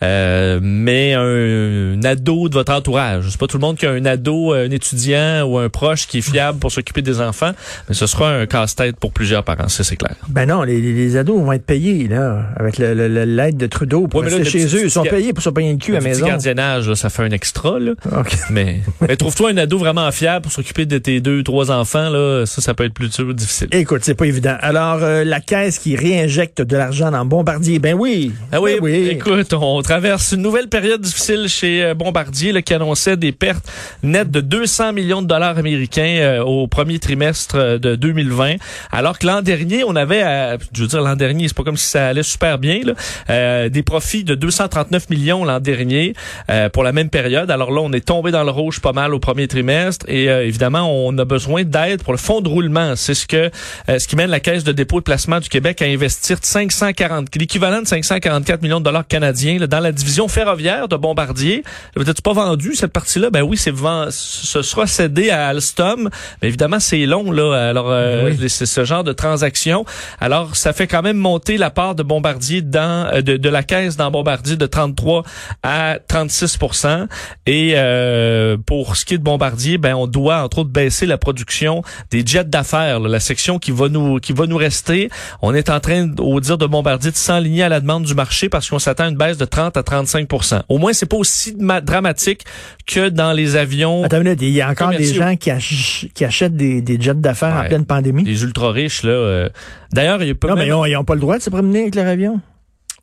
Euh, 0.03 0.59
mais 0.61 1.13
un, 1.13 1.93
un 1.97 2.03
ado 2.03 2.49
de 2.49 2.53
votre 2.53 2.73
entourage. 2.73 3.25
C'est 3.29 3.39
pas 3.39 3.47
tout 3.47 3.57
le 3.57 3.61
monde 3.61 3.77
qui 3.77 3.85
a 3.85 3.91
un 3.91 4.05
ado, 4.05 4.51
un 4.53 4.69
étudiant 4.69 5.43
ou 5.43 5.57
un 5.57 5.69
proche 5.69 6.07
qui 6.07 6.17
est 6.17 6.21
fiable 6.21 6.59
pour 6.59 6.71
s'occuper 6.71 7.01
des 7.01 7.21
enfants, 7.21 7.51
mais 7.87 7.95
ce 7.95 8.05
sera 8.05 8.29
un 8.31 8.45
casse-tête 8.45 8.97
pour 8.97 9.11
plusieurs 9.13 9.43
parents, 9.43 9.69
ça 9.69 9.83
c'est 9.83 9.95
clair. 9.95 10.15
Ben 10.27 10.45
non, 10.47 10.63
les, 10.63 11.15
ados 11.17 11.41
vont 11.41 11.51
être 11.53 11.65
payés, 11.65 12.07
là, 12.07 12.47
avec 12.57 12.77
le- 12.79 12.93
le- 12.93 13.07
le- 13.07 13.23
l'aide 13.25 13.57
de 13.57 13.67
Trudeau 13.67 14.07
pour 14.07 14.21
Ouais, 14.21 14.29
là, 14.29 14.37
rester 14.37 14.43
le 14.43 14.49
chez 14.49 14.65
petit- 14.67 14.75
eux. 14.83 14.85
Ils 14.85 14.91
sont 14.91 15.03
payés 15.03 15.31
pour 15.33 15.43
se 15.43 15.49
payer 15.49 15.71
le 15.71 15.77
cul 15.77 15.91
à 15.91 15.93
la 15.95 15.99
Le 15.99 16.05
petit 16.09 16.15
maison. 16.15 16.27
gardiennage, 16.27 16.89
là, 16.89 16.95
ça 16.95 17.09
fait 17.09 17.23
un 17.23 17.31
extra, 17.31 17.79
là. 17.79 17.91
OK. 18.11 18.33
Mais, 18.49 18.81
mais 19.01 19.15
trouve-toi 19.15 19.51
un 19.51 19.57
ado 19.57 19.77
vraiment 19.77 20.11
fiable 20.11 20.43
pour 20.43 20.51
s'occuper 20.51 20.85
de 20.85 20.97
tes 20.97 21.21
deux, 21.21 21.43
trois 21.43 21.71
enfants, 21.71 22.09
là. 22.09 22.45
Ça, 22.45 22.61
ça 22.61 22.73
peut 22.73 22.83
être 22.85 22.93
plus 22.93 23.09
dur, 23.09 23.33
difficile. 23.33 23.67
Écoute, 23.71 24.01
c'est 24.03 24.15
pas 24.15 24.25
évident. 24.25 24.55
Alors, 24.59 24.99
euh, 25.01 25.23
la 25.23 25.39
caisse 25.39 25.79
qui 25.79 25.95
réinjecte 25.95 26.61
de 26.61 26.75
l'argent 26.77 27.09
dans 27.11 27.25
Bombardier, 27.25 27.79
ben 27.79 27.95
oui. 27.97 28.31
Ah 28.51 28.61
oui, 28.61 28.73
Ben 28.75 28.79
oui. 28.83 29.07
écoute, 29.11 29.53
on 29.53 29.81
traverse 29.93 30.31
une 30.31 30.41
nouvelle 30.41 30.69
période 30.69 31.01
difficile 31.01 31.47
chez 31.47 31.83
euh, 31.83 31.93
Bombardier, 31.93 32.51
là, 32.51 32.63
qui 32.63 32.73
annonçait 32.73 33.15
des 33.15 33.31
pertes 33.31 33.71
nettes 34.01 34.31
de 34.31 34.41
200 34.41 34.91
millions 34.91 35.21
de 35.21 35.27
dollars 35.27 35.59
américains 35.59 36.17
euh, 36.19 36.43
au 36.43 36.65
premier 36.65 36.97
trimestre 36.97 37.55
euh, 37.55 37.77
de 37.77 37.95
2020, 37.95 38.55
alors 38.91 39.19
que 39.19 39.27
l'an 39.27 39.43
dernier, 39.43 39.83
on 39.83 39.95
avait, 39.95 40.57
je 40.73 40.81
veux 40.81 40.87
dire 40.87 41.01
l'an 41.03 41.15
dernier, 41.15 41.47
c'est 41.47 41.55
pas 41.55 41.63
comme 41.63 41.77
si 41.77 41.85
ça 41.85 42.07
allait 42.07 42.23
super 42.23 42.57
bien, 42.57 42.81
là, 42.83 42.93
euh, 43.29 43.69
des 43.69 43.83
profits 43.83 44.23
de 44.23 44.33
239 44.33 45.11
millions 45.11 45.45
l'an 45.45 45.59
dernier 45.59 46.15
euh, 46.49 46.69
pour 46.69 46.81
la 46.83 46.91
même 46.91 47.11
période. 47.11 47.51
Alors 47.51 47.69
là, 47.69 47.81
on 47.81 47.93
est 47.93 48.03
tombé 48.03 48.31
dans 48.31 48.43
le 48.43 48.49
rouge 48.49 48.79
pas 48.79 48.93
mal 48.93 49.13
au 49.13 49.19
premier 49.19 49.47
trimestre 49.47 50.07
et 50.09 50.25
évidemment, 50.25 50.91
on 50.91 51.15
a 51.19 51.25
besoin 51.25 51.65
d'aide 51.65 52.01
pour 52.01 52.13
le 52.13 52.17
fonds 52.17 52.41
de 52.41 52.49
roulement. 52.49 52.95
C'est 52.95 53.13
ce 53.13 53.27
que 53.27 53.51
ce 53.87 54.07
qui 54.07 54.15
mène 54.15 54.31
la 54.31 54.39
Caisse 54.39 54.63
de 54.63 54.71
dépôt 54.71 55.01
de 55.01 55.03
placement 55.03 55.39
du 55.39 55.49
Québec 55.49 55.83
à 55.83 55.85
investir 55.85 56.39
540 56.41 57.35
l'équivalent 57.35 57.81
de 57.83 57.87
544 57.87 58.63
millions 58.63 58.79
de 58.79 58.85
dollars 58.85 59.07
canadiens 59.07 59.59
là, 59.59 59.67
dans 59.73 59.79
la 59.79 59.91
division 59.91 60.27
ferroviaire 60.27 60.87
de 60.87 60.95
Bombardier. 60.95 61.63
Peut-être 61.95 62.21
pas 62.21 62.33
vendu 62.33 62.75
cette 62.75 62.93
partie-là? 62.93 63.31
Ben 63.31 63.41
oui, 63.41 63.57
c'est 63.57 63.73
ce 64.11 64.61
sera 64.61 64.85
cédé 64.85 65.31
à 65.31 65.47
Alstom. 65.47 66.11
Mais 66.43 66.49
évidemment, 66.49 66.79
c'est 66.79 67.07
long 67.07 67.31
là. 67.31 67.69
Alors 67.69 67.89
euh, 67.89 68.29
Oui. 68.39 68.49
c'est 68.49 68.67
ce 68.67 68.85
genre 68.85 69.03
de 69.03 69.13
transaction. 69.13 69.83
Alors 70.21 70.55
ça 70.55 70.73
fait 70.73 70.85
quand 70.85 71.01
même 71.01 71.17
monter 71.17 71.57
la 71.57 71.71
part 71.71 71.95
de 71.95 72.03
Bombardier 72.03 72.61
dans 72.61 73.09
euh, 73.11 73.23
de, 73.23 73.35
de 73.35 73.49
la 73.49 73.63
caisse 73.63 73.97
dans 73.97 74.11
Bombardier 74.11 74.57
de 74.57 74.65
33 74.67 75.23
à 75.63 75.97
36% 76.07 77.07
Et 77.47 77.73
euh, 77.75 78.57
pour 78.67 78.95
ce 78.95 79.05
qui 79.05 79.15
est 79.15 79.17
de 79.17 79.23
Bombardier, 79.23 79.79
ben 79.79 79.95
on 79.95 80.05
doit 80.05 80.43
entre 80.43 80.59
autres 80.59 80.69
baisser 80.69 81.07
la 81.07 81.17
production 81.17 81.81
des 82.11 82.23
jets 82.23 82.43
d'affaires, 82.43 82.99
la 82.99 83.19
section 83.19 83.57
qui 83.57 83.71
va 83.71 83.89
nous 83.89 84.19
qui 84.19 84.33
va 84.33 84.45
nous 84.45 84.57
rester. 84.57 85.09
On 85.41 85.55
est 85.55 85.71
en 85.71 85.79
train, 85.79 86.11
au 86.19 86.39
dire 86.41 86.59
de 86.59 86.67
Bombardier, 86.67 87.09
de 87.09 87.15
s'enligner 87.15 87.63
à 87.63 87.69
la 87.69 87.79
demande 87.79 88.03
du 88.03 88.13
marché 88.13 88.49
parce 88.49 88.69
qu'on 88.69 88.77
s'attend 88.77 89.05
à 89.05 89.07
une 89.07 89.17
baisse 89.17 89.37
de 89.39 89.45
30 89.45 89.62
à 89.67 89.83
35 89.83 90.27
Au 90.69 90.77
moins, 90.77 90.93
c'est 90.93 91.05
pas 91.05 91.17
aussi 91.17 91.55
ma- 91.59 91.81
dramatique 91.81 92.43
que 92.85 93.09
dans 93.09 93.33
les 93.33 93.55
avions 93.55 94.03
Attends 94.03 94.17
une 94.17 94.23
minute, 94.23 94.41
il 94.41 94.49
y 94.49 94.61
a 94.61 94.69
encore 94.69 94.89
des 94.91 95.13
gens 95.13 95.35
qui, 95.35 95.51
ach- 95.51 96.07
qui 96.13 96.25
achètent 96.25 96.55
des, 96.55 96.81
des 96.81 96.99
jets 96.99 97.13
d'affaires 97.15 97.55
en 97.55 97.67
pleine 97.67 97.85
pandémie. 97.85 98.23
des 98.23 98.43
ultra 98.43 98.71
riches 98.71 99.03
là. 99.03 99.11
euh. 99.11 99.49
D'ailleurs, 99.91 100.21
il 100.23 100.27
y 100.27 100.31
a 100.31 100.35
pas 100.35 100.47
Non, 100.49 100.55
mais 100.55 100.67
ils 100.67 100.73
ont, 100.73 100.85
ils 100.85 100.95
ont 100.97 101.03
pas 101.03 101.15
le 101.15 101.21
droit 101.21 101.37
de 101.37 101.43
se 101.43 101.49
promener 101.49 101.81
avec 101.83 101.95
leur 101.95 102.07
avion. 102.07 102.39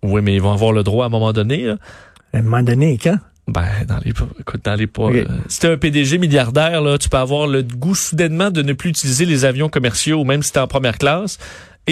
Oui, 0.03 0.21
mais 0.23 0.35
ils 0.35 0.43
vont 0.43 0.53
avoir 0.53 0.73
le 0.73 0.83
droit 0.83 1.05
à 1.05 1.09
un 1.09 1.11
moment 1.11 1.33
donné. 1.33 1.65
Là. 1.65 1.77
À 2.33 2.39
un 2.39 2.43
moment 2.43 2.63
donné, 2.63 2.99
quand? 3.03 3.17
Ben, 3.49 3.67
dans 3.89 3.99
les, 4.05 4.13
écoute, 4.39 4.61
dans 4.65 4.75
les 4.77 4.87
pas. 4.87 5.05
Euh, 5.11 5.25
si 5.49 5.59
t'es 5.61 5.69
un 5.73 5.77
PDG 5.77 6.19
milliardaire, 6.19 6.81
là, 6.83 6.99
tu 6.99 7.09
peux 7.09 7.17
avoir 7.17 7.49
le 7.49 7.63
goût 7.65 7.97
soudainement 7.97 8.51
de 8.51 8.63
ne 8.63 8.73
plus 8.73 8.91
utiliser 8.91 9.25
les 9.27 9.45
avions 9.45 9.69
commerciaux, 9.69 10.23
même 10.23 10.43
si 10.45 10.53
t'es 10.53 10.61
en 10.61 10.69
première 10.69 10.99
classe, 10.99 11.39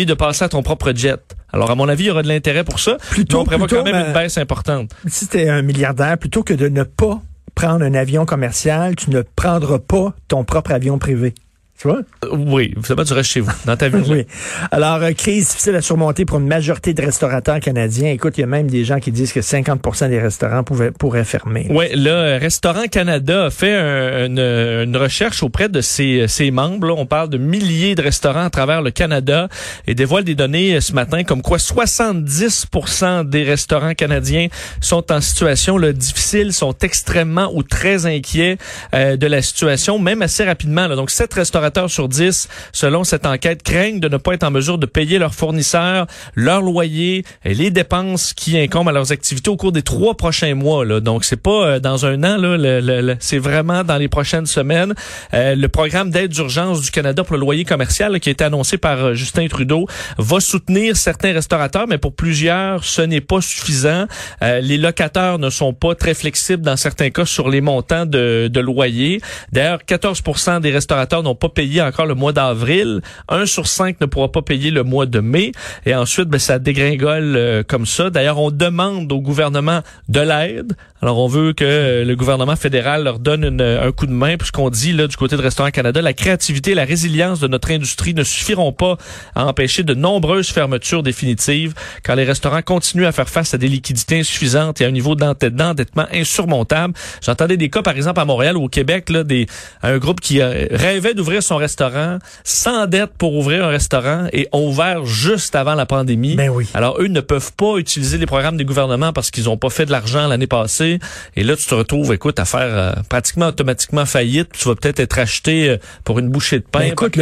et 0.01 0.05
de 0.07 0.15
passer 0.15 0.45
à 0.45 0.49
ton 0.49 0.63
propre 0.63 0.93
jet. 0.95 1.21
Alors, 1.53 1.71
à 1.71 1.75
mon 1.75 1.89
avis, 1.89 2.05
il 2.05 2.07
y 2.07 2.11
aura 2.11 2.23
de 2.23 2.29
l'intérêt 2.29 2.63
pour 2.65 2.79
ça. 2.79 2.97
Plutôt- 3.11 3.39
mais 3.39 3.43
on 3.43 3.45
prévoit 3.45 3.67
plutôt, 3.67 3.83
quand 3.83 3.91
même 3.91 4.01
ben- 4.03 4.07
une 4.09 4.13
baisse 4.13 4.39
importante. 4.39 4.91
Si 5.07 5.27
t'es 5.29 5.49
un 5.49 5.63
milliardaire, 5.63 6.17
plutôt 6.19 6.43
que 6.43 6.55
de 6.55 6.69
ne 6.69 6.83
pas 6.83 7.21
prendre 7.55 7.85
un 7.85 7.95
avion 7.95 8.25
commercial, 8.27 8.95
tu 8.97 9.11
ne 9.11 9.23
prendras 9.23 9.79
pas 9.81 10.15
ton 10.29 10.45
propre 10.45 10.71
avion 10.73 10.99
privé. 10.99 11.35
Tu 11.81 11.87
vois? 11.87 12.01
Euh, 12.25 12.29
oui, 12.33 12.75
évidemment, 12.77 13.05
tu 13.05 13.13
restes 13.13 13.31
chez 13.31 13.39
vous, 13.41 13.53
dans 13.65 13.77
ta 13.77 13.89
ville. 13.91 14.03
Oui. 14.09 14.27
Alors, 14.73 14.97
euh, 15.03 15.13
crise 15.13 15.49
difficile 15.51 15.77
à 15.77 15.81
surmonter 15.81 16.25
pour 16.25 16.39
une 16.39 16.49
majorité 16.49 16.93
de 16.93 17.01
restaurateurs 17.03 17.61
canadiens. 17.61 18.11
Écoute, 18.11 18.37
il 18.37 18.41
y 18.41 18.45
a 18.45 18.49
même 18.49 18.67
des 18.69 18.85
gens 18.85 18.99
qui 18.99 19.13
disent 19.13 19.33
que 19.33 19.39
50% 19.41 20.09
des 20.09 20.19
restaurants 20.19 20.65
pouvaient, 20.65 20.91
pourraient 20.91 21.25
fermer. 21.25 21.69
Ouais, 21.71 21.93
là, 21.95 22.11
euh, 22.11 22.39
Restaurant 22.39 22.87
Canada 22.91 23.45
a 23.47 23.51
fait 23.51 23.73
un- 23.77 24.27
une, 24.27 24.39
une 24.41 24.97
recherche 24.97 25.45
auprès 25.45 25.69
de 25.69 25.81
ses, 25.81 26.27
ses 26.27 26.51
membres. 26.51 26.89
là. 26.89 26.95
On 26.97 27.07
parle 27.07 27.29
de 27.31 27.39
milliers 27.39 27.95
de 27.95 28.03
restaurants 28.03 28.47
à 28.47 28.51
travers 28.51 28.83
le 28.83 28.91
Canada 28.91 29.49
et 29.87 29.95
dévoile 29.95 30.25
des 30.25 30.35
données 30.35 30.81
ce 30.81 30.93
matin 30.93 31.23
comme 31.23 31.43
quoi 31.43 31.59
70% 31.59 33.25
des 33.29 33.45
restaurants 33.45 33.95
canadiens 33.95 34.49
sont 34.81 35.13
en 35.13 35.21
situation 35.21 35.79
là, 35.79 35.93
difficile, 35.93 36.53
sont 36.53 36.75
extrêmement 36.83 37.51
ou 37.55 37.63
très 37.63 38.07
inquiets 38.07 38.59
euh, 38.95 39.17
de 39.17 39.27
la 39.29 39.43
situation, 39.43 39.99
même 40.01 40.23
assez 40.23 40.45
rapidement. 40.45 40.89
là. 40.89 40.97
Donc, 40.97 41.11
7 41.11 41.33
restaurateurs 41.35 41.68
sur 41.89 42.09
10, 42.09 42.49
selon 42.73 43.05
cette 43.05 43.27
enquête, 43.27 43.63
craignent 43.63 44.01
de 44.01 44.09
ne 44.09 44.17
pas 44.17 44.35
être 44.35 44.45
en 44.45 44.51
mesure 44.51 44.79
de 44.79 44.87
payer 44.87 45.19
leurs 45.19 45.35
fournisseurs, 45.35 46.07
leur 46.35 46.63
loyer 46.63 47.25
et 47.45 47.55
les 47.55 47.71
dépenses 47.71 48.33
qui 48.33 48.59
incombent 48.59 48.89
à 48.89 48.93
leurs 48.93 49.13
activités 49.13 49.51
au 49.51 49.57
cours 49.57 49.73
des 49.73 49.83
trois 49.83 50.17
prochains 50.17 50.55
mois. 50.55 50.85
Là. 50.85 51.01
Donc, 51.01 51.25
c'est 51.25 51.37
pas 51.37 51.67
euh, 51.67 51.81
dans 51.81 52.07
un 52.07 52.25
an, 52.25 53.17
c'est 53.21 53.39
vraiment 53.39 53.85
dans 53.85 53.97
les 53.97 54.09
prochaines 54.09 54.47
semaines. 54.47 54.95
Euh, 55.35 55.55
le 55.55 55.69
programme 55.69 56.11
d'aide 56.11 56.31
d'urgence 56.31 56.81
du 56.81 56.91
Canada 56.91 57.25
pour 57.25 57.37
le 57.37 57.41
loyer 57.41 57.65
commercial 57.65 58.13
là, 58.13 58.19
qui 58.19 58.29
a 58.29 58.33
été 58.33 58.45
annoncé 58.45 58.79
par 58.79 59.05
euh, 59.05 59.15
Justin 59.15 59.47
Trudeau 59.49 59.87
va 60.19 60.41
soutenir 60.41 60.97
certains 60.97 61.33
restaurateurs, 61.33 61.87
mais 61.89 61.99
pour 61.99 62.15
plusieurs, 62.15 62.85
ce 62.85 63.03
n'est 63.03 63.21
pas 63.21 63.41
suffisant. 63.41 64.07
Euh, 64.43 64.61
les 64.61 64.79
locataires 64.79 65.39
ne 65.39 65.51
sont 65.51 65.73
pas 65.73 65.95
très 65.95 66.15
flexibles 66.15 66.63
dans 66.63 66.77
certains 66.77 67.11
cas 67.11 67.25
sur 67.25 67.49
les 67.49 67.61
montants 67.61 68.07
de, 68.07 68.49
de 68.53 68.61
loyer. 68.61 69.21
D'ailleurs, 69.53 69.85
14 69.85 70.23
des 70.61 70.71
restaurateurs 70.71 71.23
n'ont 71.23 71.35
pas 71.35 71.49
payer 71.59 71.83
encore 71.83 72.07
le 72.07 72.15
mois 72.15 72.33
d'avril. 72.33 73.01
Un 73.29 73.45
sur 73.45 73.67
cinq 73.67 74.01
ne 74.01 74.07
pourra 74.07 74.31
pas 74.31 74.43
payer 74.43 74.71
le 74.71 74.85
mois 74.85 75.07
de 75.07 75.19
mai. 75.19 75.51
Et 75.87 75.95
ensuite, 75.97 76.29
ben, 76.29 76.39
ça 76.39 76.61
dégringole 76.61 77.35
euh, 77.35 77.65
comme 77.67 77.85
ça. 77.85 78.11
D'ailleurs, 78.11 78.39
on 78.39 78.53
demande 78.53 79.11
au 79.11 79.21
gouvernement 79.21 79.81
de 80.09 80.21
l'aide. 80.21 80.75
Alors, 81.03 81.19
on 81.19 81.27
veut 81.27 81.53
que 81.53 81.65
euh, 81.65 82.05
le 82.05 82.17
gouvernement 82.17 82.55
fédéral 82.55 83.03
leur 83.03 83.19
donne 83.19 83.61
un 83.61 83.93
coup 83.93 84.07
de 84.07 84.13
main, 84.13 84.37
puisqu'on 84.37 84.71
dit 84.71 84.93
là 84.93 85.09
du 85.09 85.17
côté 85.17 85.37
de 85.37 85.43
Restaurant 85.43 85.71
Canada, 85.71 86.01
la 86.01 86.13
créativité 86.13 86.73
et 86.73 86.75
la 86.75 86.85
résilience 86.85 87.41
de 87.41 87.49
notre 87.49 87.73
industrie 87.73 88.15
ne 88.15 88.23
suffiront 88.23 88.73
pas 88.73 88.97
à 89.35 89.47
empêcher 89.47 89.83
de 89.83 89.95
nombreuses 89.95 90.51
fermetures 90.51 91.03
définitives, 91.03 91.75
car 92.05 92.15
les 92.15 92.25
restaurants 92.25 92.63
continuent 92.63 93.07
à 93.07 93.13
faire 93.13 93.29
face 93.29 93.55
à 93.55 93.59
des 93.59 93.69
liquidités 93.69 94.21
insuffisantes 94.21 94.81
et 94.81 94.85
à 94.85 94.89
un 94.89 94.93
niveau 94.93 95.15
d'endettement 95.15 96.07
insurmontable. 96.13 96.95
J'entendais 97.21 97.57
des 97.57 97.69
cas, 97.69 97.83
par 97.83 97.97
exemple, 97.97 98.21
à 98.21 98.25
Montréal 98.25 98.57
ou 98.57 98.65
au 98.65 98.69
Québec, 98.69 99.11
là, 99.11 99.25
des, 99.25 99.47
un 99.83 99.99
groupe 99.99 100.21
qui 100.21 100.41
euh, 100.41 100.67
rêvait 100.71 101.15
d'ouvrir 101.15 101.43
son 101.49 101.57
restaurant 101.57 102.19
sans 102.45 102.87
dette 102.87 103.11
pour 103.19 103.35
ouvrir 103.35 103.65
un 103.65 103.69
restaurant 103.69 104.27
et 104.33 104.49
ont 104.53 104.69
ouvert 104.69 105.05
juste 105.05 105.55
avant 105.55 105.75
la 105.75 105.87
pandémie. 105.87 106.37
Ben 106.37 106.49
oui. 106.51 106.67
Alors, 106.75 107.01
eux 107.01 107.07
ne 107.09 107.21
peuvent 107.21 107.53
pas 107.57 107.77
utiliser 107.79 108.19
les 108.19 108.27
programmes 108.27 108.57
des 108.57 108.65
gouvernements 108.65 109.13
parce 109.13 109.31
qu'ils 109.31 109.45
n'ont 109.45 109.57
pas 109.57 109.71
fait 109.71 109.87
de 109.87 109.91
l'argent 109.91 110.27
l'année 110.29 110.47
passée. 110.47 110.99
Et 111.37 111.43
là, 111.43 111.57
tu 111.57 111.65
te 111.65 111.75
retrouves, 111.75 112.13
écoute, 112.13 112.39
à 112.39 112.45
faire 112.45 112.61
euh, 112.63 112.93
pratiquement 113.09 113.49
automatiquement 113.49 114.07
faillite. 114.07 114.49
Tu 114.59 114.69
vas 114.69 114.75
peut-être 114.75 115.01
être 115.01 115.19
acheté 115.19 115.69
euh, 115.71 115.77
pour 116.05 116.19
une 116.19 116.29
bouchée 116.29 116.59
de 116.59 116.65
pain. 116.65 116.81
Ben 116.81 116.93
écoute, 116.93 117.13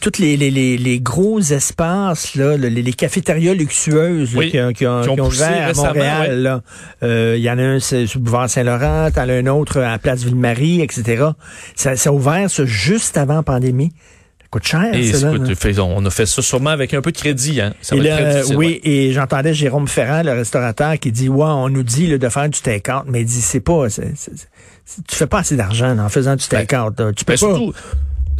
tous 0.00 0.18
les, 0.20 0.36
les, 0.36 0.50
les, 0.50 0.76
les 0.78 1.00
gros 1.00 1.40
espaces, 1.40 2.34
là, 2.34 2.56
le- 2.56 2.68
les, 2.68 2.82
les 2.82 2.92
cafétérias 2.92 3.54
luxueuses 3.54 4.34
là, 4.34 4.42
qui, 4.48 4.60
ont- 4.60 4.72
qui 4.72 4.86
ont, 4.86 5.02
qui 5.02 5.08
ont 5.10 5.14
qui 5.14 5.20
ont 5.20 5.24
poussé 5.28 5.42
ouvert 5.42 5.68
à 5.68 5.72
Montréal, 5.74 6.62
ouais. 7.02 7.08
Euh, 7.08 7.34
il 7.36 7.42
y 7.42 7.50
en 7.50 7.58
a 7.58 7.62
un 7.62 7.80
sur 7.80 7.98
le 7.98 8.18
boulevard 8.20 8.48
Saint-Laurent, 8.50 9.10
t'en 9.14 9.28
as 9.28 9.32
un 9.34 9.46
autre 9.46 9.80
à 9.80 9.98
Place 9.98 10.22
Ville-Marie, 10.24 10.80
etc. 10.80 11.26
Ça, 11.74 11.96
ça 11.96 12.10
a 12.10 12.12
ouvert 12.12 12.50
ça 12.50 12.64
juste 12.64 13.16
avant 13.16 13.42
pandémie. 13.52 13.92
Ça 14.40 14.46
coûte 14.50 14.66
cher, 14.66 14.94
Et 14.94 15.12
ça, 15.12 15.30
là, 15.30 15.84
on 15.84 16.04
a 16.04 16.10
fait 16.10 16.26
ça 16.26 16.42
sûrement 16.42 16.70
avec 16.70 16.92
un 16.94 17.00
peu 17.02 17.12
de 17.12 17.16
crédit. 17.16 17.60
Hein. 17.60 17.72
Ça 17.82 17.94
Et 17.94 18.00
va 18.00 18.04
être 18.04 18.10
là, 18.10 18.16
très 18.22 18.34
difficile, 18.34 18.56
oui, 18.56 18.66
ouais. 18.84 18.90
et 18.90 19.12
j'entendais 19.12 19.54
Jérôme 19.54 19.86
Ferrand, 19.86 20.22
le 20.24 20.32
restaurateur, 20.32 20.98
qui 20.98 21.12
dit, 21.12 21.28
ouais, 21.28 21.44
on 21.44 21.68
nous 21.68 21.82
dit 21.84 22.08
là, 22.08 22.18
de 22.18 22.28
faire 22.28 22.48
du 22.48 22.60
take-out, 22.60 23.04
mais 23.06 23.20
il 23.20 23.26
dit, 23.26 23.40
c'est 23.40 23.60
pas, 23.60 23.86
tu 23.88 25.14
fais 25.16 25.26
pas 25.28 25.38
assez 25.38 25.56
d'argent 25.56 25.96
en 25.98 26.08
faisant 26.08 26.34
du 26.36 26.46
take-out. 26.48 26.98
là. 26.98 27.12
Tu 27.12 27.24
peux 27.24 27.34
Ben, 27.34 27.38
pas. 27.38 27.54
surtout, 27.54 27.72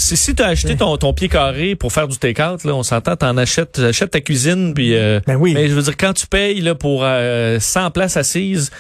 si, 0.01 0.17
si 0.17 0.35
tu 0.35 0.43
as 0.43 0.47
acheté 0.49 0.77
ton, 0.77 0.97
ton 0.97 1.13
pied 1.13 1.29
carré 1.29 1.77
pour 1.77 1.93
faire 1.93 2.09
du 2.09 2.17
take-out, 2.19 2.65
là, 2.65 2.75
on 2.75 2.83
s'entend, 2.83 3.15
t'en 3.17 3.37
achètes, 3.37 3.73
t'achètes 3.73 4.11
ta 4.11 4.21
cuisine, 4.21 4.75
puis 4.75 4.95
euh, 4.97 5.21
Ben 5.27 5.37
oui. 5.37 5.53
mais 5.55 5.69
je 5.69 5.75
veux 5.75 5.83
dire, 5.83 5.97
quand 5.97 6.13
tu 6.13 6.27
payes 6.27 6.61
là, 6.61 6.75
pour 6.75 7.03
euh, 7.05 7.61
100 7.61 7.91
places 7.93 8.17
assises, 8.17 8.71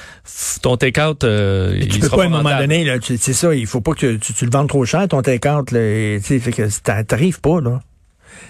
ton 0.62 0.76
take-out, 0.76 1.22
euh, 1.24 1.72
tu 1.80 1.86
il 1.86 2.00
peux 2.00 2.06
sera 2.06 2.16
pas 2.16 2.22
à 2.24 2.26
un 2.26 2.30
moment 2.30 2.58
donné, 2.58 2.84
là, 2.84 2.98
tu- 2.98 3.16
c'est 3.18 3.32
ça, 3.32 3.54
il 3.54 3.66
faut 3.66 3.80
pas 3.80 3.92
que 3.92 4.16
tu, 4.16 4.32
tu 4.32 4.44
le 4.44 4.50
vendes 4.50 4.68
trop 4.68 4.84
cher, 4.84 5.06
ton 5.08 5.22
take-out, 5.22 5.70
là, 5.70 5.80
et, 5.80 6.18
tu 6.20 6.26
sais, 6.28 6.38
fait 6.40 6.52
que 6.52 6.62
t'a- 6.82 7.04
t'arrives 7.04 7.40
pas, 7.40 7.60
là. 7.60 7.80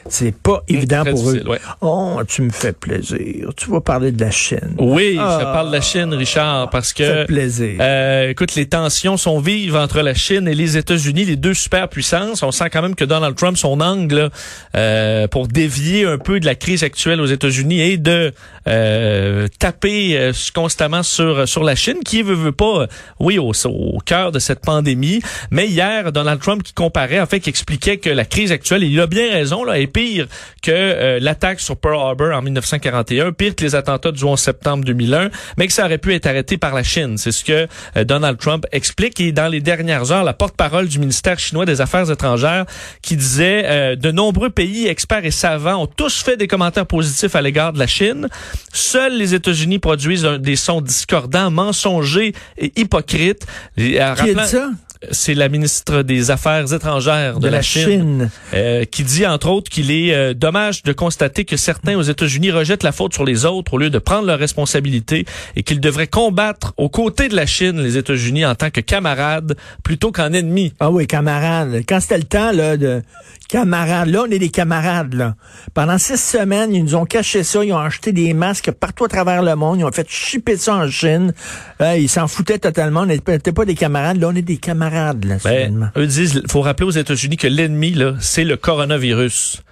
C'est 0.08 0.34
pas 0.34 0.62
évident 0.66 1.02
très 1.02 1.12
pour 1.12 1.30
eux. 1.30 1.42
ouais. 1.46 1.60
Oh, 1.82 2.20
tu 2.26 2.42
me 2.42 2.50
fais 2.50 2.72
plaisir. 2.72 3.50
Tu 3.56 3.70
vas 3.70 3.80
parler 3.80 4.12
de 4.12 4.20
la 4.20 4.30
Chine. 4.30 4.74
Oui, 4.78 5.16
Ah. 5.20 5.38
je 5.40 5.44
parle 5.44 5.68
de 5.68 5.72
la 5.74 5.80
Chine, 5.80 6.12
Richard, 6.14 6.70
parce 6.70 6.88
Ça 6.88 6.94
fait 6.94 7.04
que 7.04 7.26
plaisir. 7.26 7.76
Euh, 7.80 8.30
écoute, 8.30 8.54
les 8.54 8.66
tensions 8.66 9.16
sont 9.16 9.38
vives 9.40 9.76
entre 9.76 10.00
la 10.00 10.14
Chine 10.14 10.48
et 10.48 10.54
les 10.54 10.76
États-Unis, 10.76 11.24
les 11.26 11.36
deux 11.36 11.54
superpuissances. 11.54 12.42
On 12.42 12.50
sent 12.50 12.70
quand 12.72 12.82
même 12.82 12.94
que 12.94 13.04
Donald 13.04 13.36
Trump, 13.36 13.56
son 13.56 13.80
angle 13.80 14.14
là, 14.14 14.28
euh, 14.74 15.28
pour 15.28 15.46
dévier 15.48 16.04
un 16.06 16.18
peu 16.18 16.40
de 16.40 16.46
la 16.46 16.54
crise 16.54 16.82
actuelle 16.82 17.20
aux 17.20 17.26
États-Unis 17.26 17.80
et 17.80 17.96
de 17.98 18.32
euh, 18.68 19.48
taper 19.58 20.30
constamment 20.54 21.02
sur 21.02 21.46
sur 21.48 21.62
la 21.64 21.74
Chine, 21.74 21.98
qui 22.04 22.22
veut, 22.22 22.34
veut 22.34 22.52
pas, 22.52 22.86
oui, 23.18 23.38
au, 23.38 23.52
au 23.66 23.98
cœur 24.04 24.32
de 24.32 24.38
cette 24.38 24.60
pandémie. 24.60 25.20
Mais 25.50 25.66
hier, 25.68 26.12
Donald 26.12 26.40
Trump 26.40 26.62
qui 26.62 26.72
comparait, 26.72 27.20
en 27.20 27.26
fait, 27.26 27.40
qui 27.40 27.50
expliquait 27.50 27.98
que 27.98 28.10
la 28.10 28.24
crise 28.24 28.52
actuelle, 28.52 28.82
et 28.82 28.86
il 28.86 29.00
a 29.00 29.06
bien 29.06 29.30
raison, 29.30 29.64
là, 29.64 29.69
est 29.72 29.86
pire 29.86 30.26
que 30.62 30.70
euh, 30.70 31.18
l'attaque 31.20 31.60
sur 31.60 31.76
Pearl 31.76 31.96
Harbor 31.96 32.34
en 32.34 32.42
1941, 32.42 33.32
pire 33.32 33.54
que 33.54 33.64
les 33.64 33.74
attentats 33.74 34.12
du 34.12 34.24
11 34.24 34.38
septembre 34.38 34.84
2001, 34.84 35.30
mais 35.58 35.66
que 35.66 35.72
ça 35.72 35.84
aurait 35.84 35.98
pu 35.98 36.14
être 36.14 36.26
arrêté 36.26 36.56
par 36.58 36.74
la 36.74 36.82
Chine. 36.82 37.16
C'est 37.18 37.32
ce 37.32 37.44
que 37.44 37.66
euh, 37.96 38.04
Donald 38.04 38.38
Trump 38.38 38.66
explique. 38.72 39.20
Et 39.20 39.32
dans 39.32 39.48
les 39.48 39.60
dernières 39.60 40.10
heures, 40.12 40.24
la 40.24 40.32
porte-parole 40.34 40.88
du 40.88 40.98
ministère 40.98 41.38
chinois 41.38 41.64
des 41.66 41.80
Affaires 41.80 42.10
étrangères 42.10 42.66
qui 43.02 43.16
disait 43.16 43.62
euh, 43.66 43.96
de 43.96 44.10
nombreux 44.10 44.50
pays, 44.50 44.86
experts 44.86 45.24
et 45.24 45.30
savants 45.30 45.82
ont 45.82 45.86
tous 45.86 46.22
fait 46.22 46.36
des 46.36 46.46
commentaires 46.48 46.86
positifs 46.86 47.34
à 47.34 47.42
l'égard 47.42 47.72
de 47.72 47.78
la 47.78 47.86
Chine. 47.86 48.28
Seuls 48.72 49.16
les 49.16 49.34
États-Unis 49.34 49.78
produisent 49.78 50.24
un- 50.24 50.38
des 50.38 50.56
sons 50.56 50.80
discordants, 50.80 51.50
mensongers 51.50 52.32
et 52.58 52.72
hypocrites. 52.76 53.46
Et, 53.76 53.82
euh, 53.82 53.88
Qui 53.90 53.98
a 54.00 54.14
rappelant- 54.14 54.42
dit 54.42 54.48
ça? 54.48 54.70
C'est 55.12 55.34
la 55.34 55.48
ministre 55.48 56.02
des 56.02 56.30
Affaires 56.30 56.72
étrangères 56.72 57.38
de, 57.38 57.46
De 57.46 57.48
la 57.48 57.62
Chine. 57.62 58.28
euh, 58.52 58.84
qui 58.84 59.02
dit 59.02 59.26
entre 59.26 59.48
autres 59.48 59.70
qu'il 59.70 59.90
est 59.90 60.14
euh, 60.14 60.34
dommage 60.34 60.82
de 60.82 60.92
constater 60.92 61.44
que 61.44 61.56
certains 61.56 61.96
aux 61.96 62.02
États-Unis 62.02 62.50
rejettent 62.50 62.82
la 62.82 62.92
faute 62.92 63.14
sur 63.14 63.24
les 63.24 63.46
autres 63.46 63.74
au 63.74 63.78
lieu 63.78 63.88
de 63.90 63.98
prendre 63.98 64.26
leurs 64.26 64.38
responsabilités 64.38 65.24
et 65.56 65.62
qu'ils 65.62 65.80
devraient 65.80 66.06
combattre 66.06 66.74
aux 66.76 66.90
côtés 66.90 67.28
de 67.28 67.36
la 67.36 67.46
Chine 67.46 67.80
les 67.80 67.96
États-Unis 67.96 68.44
en 68.44 68.54
tant 68.54 68.70
que 68.70 68.80
camarades 68.80 69.56
plutôt 69.82 70.12
qu'en 70.12 70.32
ennemis. 70.32 70.74
Ah 70.80 70.90
oui, 70.90 71.06
camarades. 71.06 71.82
Quand 71.88 72.00
c'était 72.00 72.18
le 72.18 72.24
temps 72.24 72.52
là, 72.52 72.76
de 72.76 73.02
camarades, 73.48 74.08
là, 74.08 74.24
on 74.28 74.30
est 74.30 74.38
des 74.38 74.48
camarades. 74.50 75.14
Là. 75.14 75.34
Pendant 75.74 75.98
six 75.98 76.20
semaines, 76.20 76.74
ils 76.74 76.84
nous 76.84 76.94
ont 76.94 77.06
caché 77.06 77.42
ça. 77.42 77.64
Ils 77.64 77.72
ont 77.72 77.78
acheté 77.78 78.12
des 78.12 78.32
masques 78.34 78.70
partout 78.70 79.04
à 79.04 79.08
travers 79.08 79.42
le 79.42 79.56
monde. 79.56 79.80
Ils 79.80 79.84
ont 79.84 79.90
fait 79.92 80.08
chipper 80.08 80.56
ça 80.56 80.76
en 80.76 80.88
Chine. 80.88 81.32
Euh, 81.80 81.96
ils 81.96 82.08
s'en 82.08 82.28
foutaient 82.28 82.58
totalement. 82.58 83.00
On 83.00 83.06
n'était 83.06 83.52
pas 83.52 83.64
des 83.64 83.74
camarades. 83.74 84.18
Là, 84.18 84.28
on 84.28 84.36
est 84.36 84.42
des 84.42 84.58
camarades, 84.58 84.89
là. 84.90 85.36
Ben, 85.44 85.90
eux 85.96 86.06
disent, 86.06 86.42
faut 86.50 86.60
rappeler 86.60 86.86
aux 86.86 86.90
États-Unis 86.90 87.36
que 87.36 87.46
l'ennemi 87.46 87.92
là, 87.92 88.14
c'est 88.20 88.44
le 88.44 88.56
coronavirus. 88.56 89.62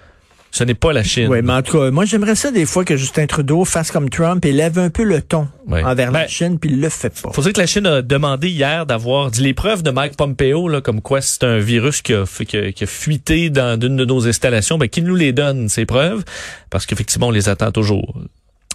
Ce 0.51 0.63
n'est 0.63 0.73
pas 0.73 0.93
la 0.93 1.03
Chine. 1.03 1.27
Oui, 1.29 1.41
mais 1.43 1.53
en 1.53 1.61
tout 1.61 1.77
cas, 1.77 1.91
moi, 1.91 2.05
j'aimerais 2.05 2.33
ça 2.33 2.49
des 2.49 2.65
fois 2.65 2.83
que 2.83 2.97
Justin 2.97 3.27
Trudeau 3.27 3.65
fasse 3.65 3.91
comme 3.91 4.09
Trump 4.09 4.43
et 4.45 4.51
lève 4.51 4.79
un 4.79 4.89
peu 4.89 5.03
le 5.03 5.21
ton 5.21 5.47
envers 5.85 6.11
la 6.11 6.21
Ben, 6.21 6.27
Chine, 6.27 6.57
puis 6.57 6.71
il 6.71 6.81
le 6.81 6.89
fait 6.89 7.13
pas. 7.21 7.31
Faut 7.31 7.43
dire 7.43 7.53
que 7.53 7.59
la 7.61 7.67
Chine 7.67 7.85
a 7.85 8.01
demandé 8.01 8.49
hier 8.49 8.87
d'avoir 8.87 9.29
dit 9.29 9.43
les 9.43 9.53
preuves 9.53 9.83
de 9.83 9.91
Mike 9.91 10.17
Pompeo, 10.17 10.67
là, 10.67 10.81
comme 10.81 11.01
quoi 11.01 11.21
c'est 11.21 11.43
un 11.43 11.59
virus 11.59 12.01
qui 12.01 12.15
a, 12.15 12.25
fait- 12.25 12.45
qui 12.45 12.57
a, 12.57 12.71
qui 12.71 12.83
a 12.83 12.87
fuité 12.87 13.51
dans 13.51 13.79
une 13.79 13.95
de 13.95 14.05
nos 14.05 14.27
installations, 14.27 14.79
ben, 14.79 14.89
qu'il 14.89 15.03
nous 15.03 15.13
les 15.13 15.33
donne, 15.33 15.69
ces 15.69 15.85
preuves, 15.85 16.23
parce 16.71 16.87
qu'effectivement, 16.87 17.27
on 17.27 17.31
les 17.31 17.47
attend 17.47 17.71
toujours. 17.71 18.19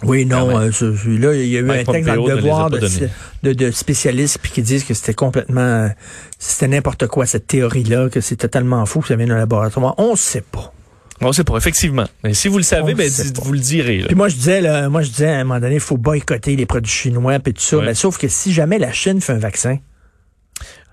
Oui, 0.03 0.25
non, 0.25 0.59
euh, 0.59 0.71
celui-là, 0.71 1.33
il 1.35 1.47
y 1.47 1.55
a 1.57 1.61
eu 1.61 1.63
Mike 1.63 1.87
un 1.87 1.91
texte 1.93 2.07
dans 2.09 2.15
le 2.25 2.31
ne 2.31 2.35
devoir 2.35 2.69
de, 2.69 2.79
donnés. 2.79 3.09
de, 3.43 3.53
de 3.53 3.71
spécialistes 3.71 4.39
puis 4.41 4.51
qui 4.51 4.61
disent 4.61 4.83
que 4.83 4.93
c'était 4.93 5.13
complètement, 5.13 5.89
c'était 6.37 6.67
n'importe 6.67 7.07
quoi 7.07 7.25
cette 7.25 7.47
théorie-là, 7.47 8.09
que 8.09 8.19
c'est 8.19 8.35
totalement 8.35 8.85
fou 8.85 8.99
que 8.99 9.07
ça 9.07 9.15
vient 9.15 9.27
d'un 9.27 9.37
laboratoire. 9.37 9.95
On 9.97 10.15
sait 10.17 10.43
pas. 10.43 10.73
On 11.21 11.31
sait 11.31 11.45
pas, 11.45 11.55
effectivement. 11.55 12.03
Mais 12.25 12.33
si 12.33 12.49
vous 12.49 12.57
le 12.57 12.63
savez, 12.63 12.93
ben, 12.93 13.09
dites- 13.09 13.39
vous 13.41 13.53
le 13.53 13.59
direz. 13.59 13.99
là. 13.99 14.07
Puis 14.07 14.15
moi 14.15 14.27
je 14.27 14.35
disais 14.35 14.59
là, 14.59 14.89
moi 14.89 15.01
je 15.01 15.09
disais 15.09 15.29
à 15.29 15.39
un 15.39 15.43
moment 15.45 15.61
donné, 15.61 15.75
il 15.75 15.79
faut 15.79 15.95
boycotter 15.95 16.57
les 16.57 16.65
produits 16.65 16.91
chinois 16.91 17.39
puis 17.39 17.53
tout 17.53 17.61
ça. 17.61 17.77
Ouais. 17.77 17.85
Mais 17.85 17.93
sauf 17.93 18.17
que 18.17 18.27
si 18.27 18.51
jamais 18.51 18.77
la 18.79 18.91
Chine 18.91 19.21
fait 19.21 19.31
un 19.31 19.37
vaccin, 19.39 19.77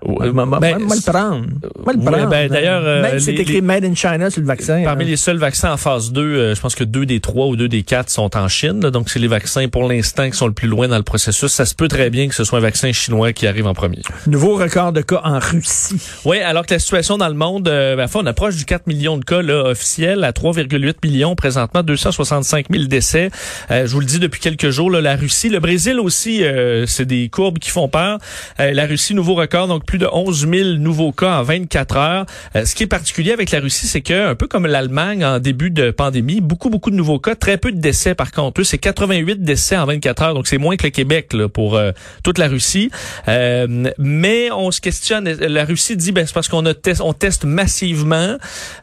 Euh, 0.05 0.31
ben, 0.31 0.45
moi, 0.45 0.59
moi, 0.59 0.69
le 0.69 1.11
prendre. 1.11 1.45
Moi, 1.83 1.93
le 1.93 1.99
ouais, 1.99 2.05
prendre. 2.11 2.29
ben, 2.29 2.49
d'ailleurs, 2.49 2.83
euh, 2.85 3.01
même 3.01 3.19
si 3.19 3.25
c'est 3.25 3.33
écrit 3.35 3.53
les- 3.55 3.61
Made 3.61 3.85
in 3.85 3.95
China 3.95 4.29
sur 4.29 4.41
le 4.41 4.47
vaccin. 4.47 4.81
Parmi 4.83 5.05
là. 5.05 5.11
les 5.11 5.17
seuls 5.17 5.37
vaccins 5.37 5.71
en 5.71 5.77
phase 5.77 6.11
2, 6.11 6.21
euh, 6.21 6.55
je 6.55 6.61
pense 6.61 6.75
que 6.75 6.83
deux 6.83 7.05
des 7.05 7.19
trois 7.19 7.47
ou 7.47 7.55
deux 7.55 7.67
des 7.69 7.83
quatre 7.83 8.09
sont 8.09 8.35
en 8.35 8.47
Chine. 8.47 8.81
là. 8.81 8.91
donc, 8.91 9.09
c'est 9.09 9.19
les 9.19 9.27
vaccins 9.27 9.67
pour 9.69 9.87
l'instant 9.87 10.29
qui 10.29 10.37
sont 10.37 10.47
le 10.47 10.53
plus 10.53 10.67
loin 10.67 10.87
dans 10.87 10.97
le 10.97 11.03
processus. 11.03 11.51
Ça 11.51 11.65
se 11.65 11.75
peut 11.75 11.87
très 11.87 12.09
bien 12.09 12.27
que 12.27 12.35
ce 12.35 12.43
soit 12.43 12.59
un 12.59 12.61
vaccin 12.61 12.91
chinois 12.91 13.33
qui 13.33 13.47
arrive 13.47 13.65
en 13.67 13.73
premier. 13.73 13.99
Nouveau 14.27 14.55
record 14.57 14.91
de 14.93 15.01
cas 15.01 15.21
en 15.23 15.39
Russie. 15.39 15.95
Oui, 16.25 16.39
alors 16.39 16.65
que 16.65 16.73
la 16.73 16.79
situation 16.79 17.17
dans 17.17 17.29
le 17.29 17.33
monde, 17.35 17.67
euh, 17.67 17.95
ben, 17.95 18.07
on 18.15 18.25
approche 18.25 18.55
du 18.55 18.65
4 18.65 18.87
millions 18.87 19.17
de 19.17 19.23
cas 19.25 19.41
là, 19.41 19.63
officiels 19.71 20.23
à 20.23 20.31
3,8 20.33 20.95
millions 21.03 21.35
présentement, 21.35 21.81
265 21.83 22.67
000 22.71 22.85
décès. 22.85 23.29
Euh, 23.71 23.87
je 23.87 23.93
vous 23.93 23.99
le 23.99 24.05
dis 24.05 24.19
depuis 24.19 24.39
quelques 24.41 24.69
jours, 24.69 24.91
là, 24.91 25.01
la 25.01 25.15
Russie, 25.15 25.49
le 25.49 25.59
Brésil 25.59 25.99
aussi, 25.99 26.43
euh, 26.43 26.85
c'est 26.85 27.05
des 27.05 27.29
courbes 27.29 27.59
qui 27.59 27.69
font 27.69 27.87
peur. 27.87 28.19
Euh, 28.59 28.71
la 28.73 28.85
Russie, 28.85 29.13
nouveau 29.13 29.35
record, 29.35 29.67
donc 29.67 29.85
plus 29.85 29.92
de 29.97 30.07
11 30.11 30.47
000 30.49 30.69
nouveaux 30.77 31.11
cas 31.11 31.39
en 31.39 31.43
24 31.43 31.97
heures. 31.97 32.25
Euh, 32.55 32.65
ce 32.65 32.75
qui 32.75 32.83
est 32.83 32.87
particulier 32.87 33.31
avec 33.31 33.51
la 33.51 33.59
Russie, 33.59 33.87
c'est 33.87 34.01
que 34.01 34.29
un 34.29 34.35
peu 34.35 34.47
comme 34.47 34.67
l'Allemagne 34.67 35.25
en 35.25 35.39
début 35.39 35.71
de 35.71 35.91
pandémie, 35.91 36.41
beaucoup 36.41 36.69
beaucoup 36.69 36.91
de 36.91 36.95
nouveaux 36.95 37.19
cas, 37.19 37.35
très 37.35 37.57
peu 37.57 37.71
de 37.71 37.79
décès 37.79 38.15
par 38.15 38.31
contre. 38.31 38.63
C'est 38.63 38.77
88 38.77 39.43
décès 39.43 39.77
en 39.77 39.85
24 39.85 40.21
heures, 40.23 40.33
donc 40.33 40.47
c'est 40.47 40.57
moins 40.57 40.75
que 40.75 40.85
le 40.85 40.91
Québec 40.91 41.33
pour 41.53 41.75
euh, 41.75 41.91
toute 42.23 42.37
la 42.37 42.47
Russie. 42.47 42.89
Euh, 43.27 43.91
mais 43.97 44.51
on 44.51 44.71
se 44.71 44.81
questionne. 44.81 45.29
La 45.29 45.65
Russie 45.65 45.97
dit 45.97 46.11
ben 46.11 46.25
c'est 46.25 46.33
parce 46.33 46.47
qu'on 46.47 46.65
a 46.65 46.73
test, 46.73 47.01
on 47.01 47.13
teste 47.13 47.45
massivement, 47.45 48.37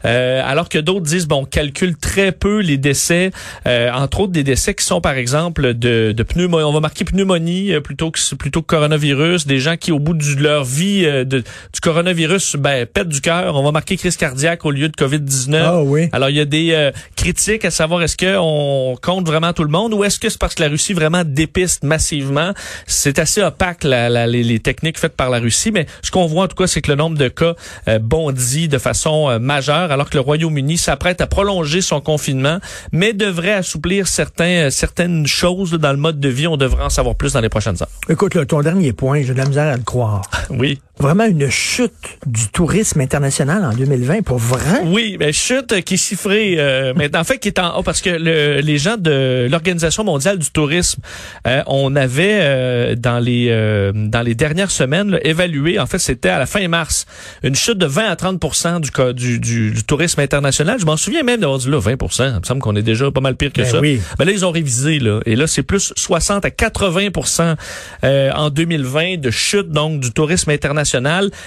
alors 0.05 0.69
que 0.69 0.79
d'autres 0.79 1.07
disent 1.07 1.27
bon 1.27 1.43
on 1.43 1.45
calcule 1.45 1.97
très 1.97 2.33
peu 2.33 2.61
les 2.61 2.77
décès, 2.77 3.31
entre 3.67 4.21
autres 4.21 4.33
des 4.33 4.45
décès 4.45 4.75
qui 4.75 4.85
sont 4.85 5.01
par 5.01 5.15
exemple 5.15 5.75
de, 5.75 6.13
de 6.13 6.23
pneumonie. 6.23 6.65
On 6.65 6.73
va 6.73 6.81
marquer 6.81 7.05
pneumonie 7.05 7.73
plutôt 7.81 8.11
que 8.11 8.35
plutôt 8.35 8.63
que 8.63 8.67
coronavirus. 8.67 9.47
Des 9.47 9.59
gens 9.59 9.77
qui 9.77 9.93
au 9.93 9.99
bout 9.99 10.15
de 10.15 10.43
leur 10.43 10.65
vie 10.65 11.00
euh, 11.07 11.25
de, 11.25 11.39
du 11.39 11.81
coronavirus 11.83 12.57
ben 12.57 12.87
pètent 12.87 13.09
du 13.09 13.21
cœur. 13.21 13.57
On 13.57 13.63
va 13.63 13.73
marquer 13.73 13.97
crise 13.97 14.17
cardiaque 14.17 14.65
au 14.65 14.71
lieu 14.71 14.89
de 14.89 14.97
Covid 14.97 15.21
19. 15.21 15.63
Ah 15.65 15.83
oui. 15.83 16.09
Alors, 16.13 16.31
il 16.31 16.37
y 16.37 16.41
a 16.41 16.45
des 16.45 16.73
euh, 16.73 16.91
critique 17.17 17.65
à 17.65 17.71
savoir 17.71 18.03
est-ce 18.03 18.17
qu'on 18.17 18.97
compte 19.01 19.27
vraiment 19.27 19.53
tout 19.53 19.65
le 19.65 19.71
monde 19.71 19.95
ou 19.95 20.05
est-ce 20.05 20.19
que 20.19 20.29
c'est 20.29 20.39
parce 20.39 20.55
que 20.55 20.63
la 20.63 20.69
Russie 20.69 20.93
vraiment 20.93 21.23
dépiste 21.25 21.85
massivement. 21.85 22.53
C'est 22.87 23.19
assez 23.19 23.43
opaque 23.43 23.85
les, 23.85 24.61
techniques 24.61 24.99
faites 24.99 25.17
par 25.17 25.31
la 25.31 25.39
Russie, 25.39 25.71
mais 25.73 25.87
ce 26.03 26.11
qu'on 26.11 26.27
voit 26.27 26.45
en 26.45 26.49
tout 26.49 26.57
cas, 26.57 26.67
c'est 26.67 26.81
que 26.81 26.91
le 26.91 26.97
nombre 26.97 27.17
de 27.17 27.29
cas 27.29 27.55
euh, 27.89 27.99
bondit 27.99 28.69
de 28.69 28.79
façon 28.79 29.39
majeure, 29.41 29.91
alors 29.93 30.11
que 30.11 30.17
le 30.17 30.21
Royaume-Uni 30.21 30.77
s'apprête 30.77 31.21
à 31.21 31.27
prolonger 31.27 31.81
son 31.81 32.01
confinement, 32.01 32.59
mais 32.93 33.13
devrait 33.13 33.53
assouplir 33.53 34.09
certains, 34.09 34.71
certaines 34.71 35.27
choses 35.27 35.73
dans 35.73 35.93
le 35.93 35.99
mode 35.99 36.21
de 36.21 36.29
vie. 36.29 36.47
On 36.47 36.57
devrait 36.57 36.85
en 36.85 36.91
savoir 36.91 37.15
plus 37.15 37.33
dans 37.33 37.41
les 37.41 37.49
prochaines 37.49 37.77
heures. 37.81 37.89
Écoute, 38.09 38.35
là, 38.35 38.45
ton 38.45 38.61
dernier 38.61 38.93
point, 38.93 39.23
j'ai 39.23 39.33
de 39.33 39.39
la 39.39 39.47
misère 39.47 39.73
à 39.73 39.77
le 39.77 39.83
croire. 39.83 40.23
oui. 40.51 40.81
Vraiment 40.99 41.25
une 41.25 41.49
chute 41.49 41.93
du 42.27 42.49
tourisme 42.49 43.01
international 43.01 43.65
en 43.65 43.73
2020, 43.73 44.23
pour 44.23 44.39
vrai? 44.39 44.83
Oui, 44.85 45.17
mais 45.19 45.33
chute 45.33 45.83
qui 45.83 45.95
est 45.95 45.97
chiffrée, 45.97 46.57
euh, 46.59 46.93
mais 46.97 47.15
en 47.17 47.25
fait 47.25 47.39
qui 47.39 47.49
est 47.49 47.59
en 47.59 47.79
haut, 47.79 47.83
parce 47.83 48.01
que 48.03 48.11
le, 48.11 48.61
les 48.61 48.77
gens 48.79 48.97
de 48.99 49.49
l'Organisation 49.51 50.05
mondiale 50.05 50.39
du 50.39 50.51
tourisme, 50.51 51.01
euh, 51.47 51.63
on 51.67 51.97
avait 51.97 52.39
euh, 52.43 52.95
dans 52.97 53.19
les 53.19 53.47
euh, 53.51 53.93
dans 53.95 54.21
les 54.23 54.35
dernières 54.35 54.71
semaines 54.71 55.19
évalué, 55.25 55.79
en 55.79 55.87
fait 55.87 55.99
c'était 55.99 56.29
à 56.29 56.39
la 56.39 56.47
fin 56.47 56.67
mars, 56.69 57.07
une 57.43 57.55
chute 57.55 57.79
de 57.79 57.87
20 57.87 58.05
à 58.11 58.17
30 58.17 58.81
du, 58.81 58.91
du, 59.15 59.39
du, 59.41 59.71
du 59.71 59.85
tourisme 59.85 60.21
international. 60.21 60.79
Je 60.79 60.85
m'en 60.87 60.97
souviens 60.97 61.23
même 61.23 61.41
d'avoir 61.41 61.59
dit 61.59 61.71
là 61.71 61.79
20 61.79 61.91
Il 61.93 62.25
me 62.41 62.45
semble 62.45 62.61
qu'on 62.61 62.77
est 62.77 62.83
déjà 62.83 63.11
pas 63.11 63.21
mal 63.21 63.37
pire 63.37 63.53
que 63.53 63.63
Ben 63.63 63.71
ça. 63.71 63.81
oui. 63.81 64.01
Mais 64.19 64.25
là, 64.25 64.33
ils 64.33 64.45
ont 64.45 64.51
révisé, 64.51 64.99
là. 64.99 65.21
Et 65.27 65.37
là, 65.37 65.47
c'est 65.47 65.63
plus 65.63 65.93
60 65.97 66.45
à 66.45 66.49
80% 66.49 67.57
euh, 68.05 68.31
en 68.33 68.51
2020 68.51 69.19
de 69.21 69.31
chute, 69.31 69.71
donc, 69.71 70.01
du 70.01 70.13
tourisme 70.13 70.51
international. 70.51 70.90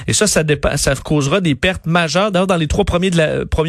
Et 0.08 0.14
ça, 0.14 0.28
ça, 0.28 0.44
ça 0.76 0.96
causera 0.96 1.42
des 1.42 1.56
pertes 1.56 1.86
majeures. 1.86 2.32
D'ailleurs, 2.32 2.48
dans 2.48 2.58
les 2.58 2.68
trois 2.68 2.86
premiers 2.86 3.12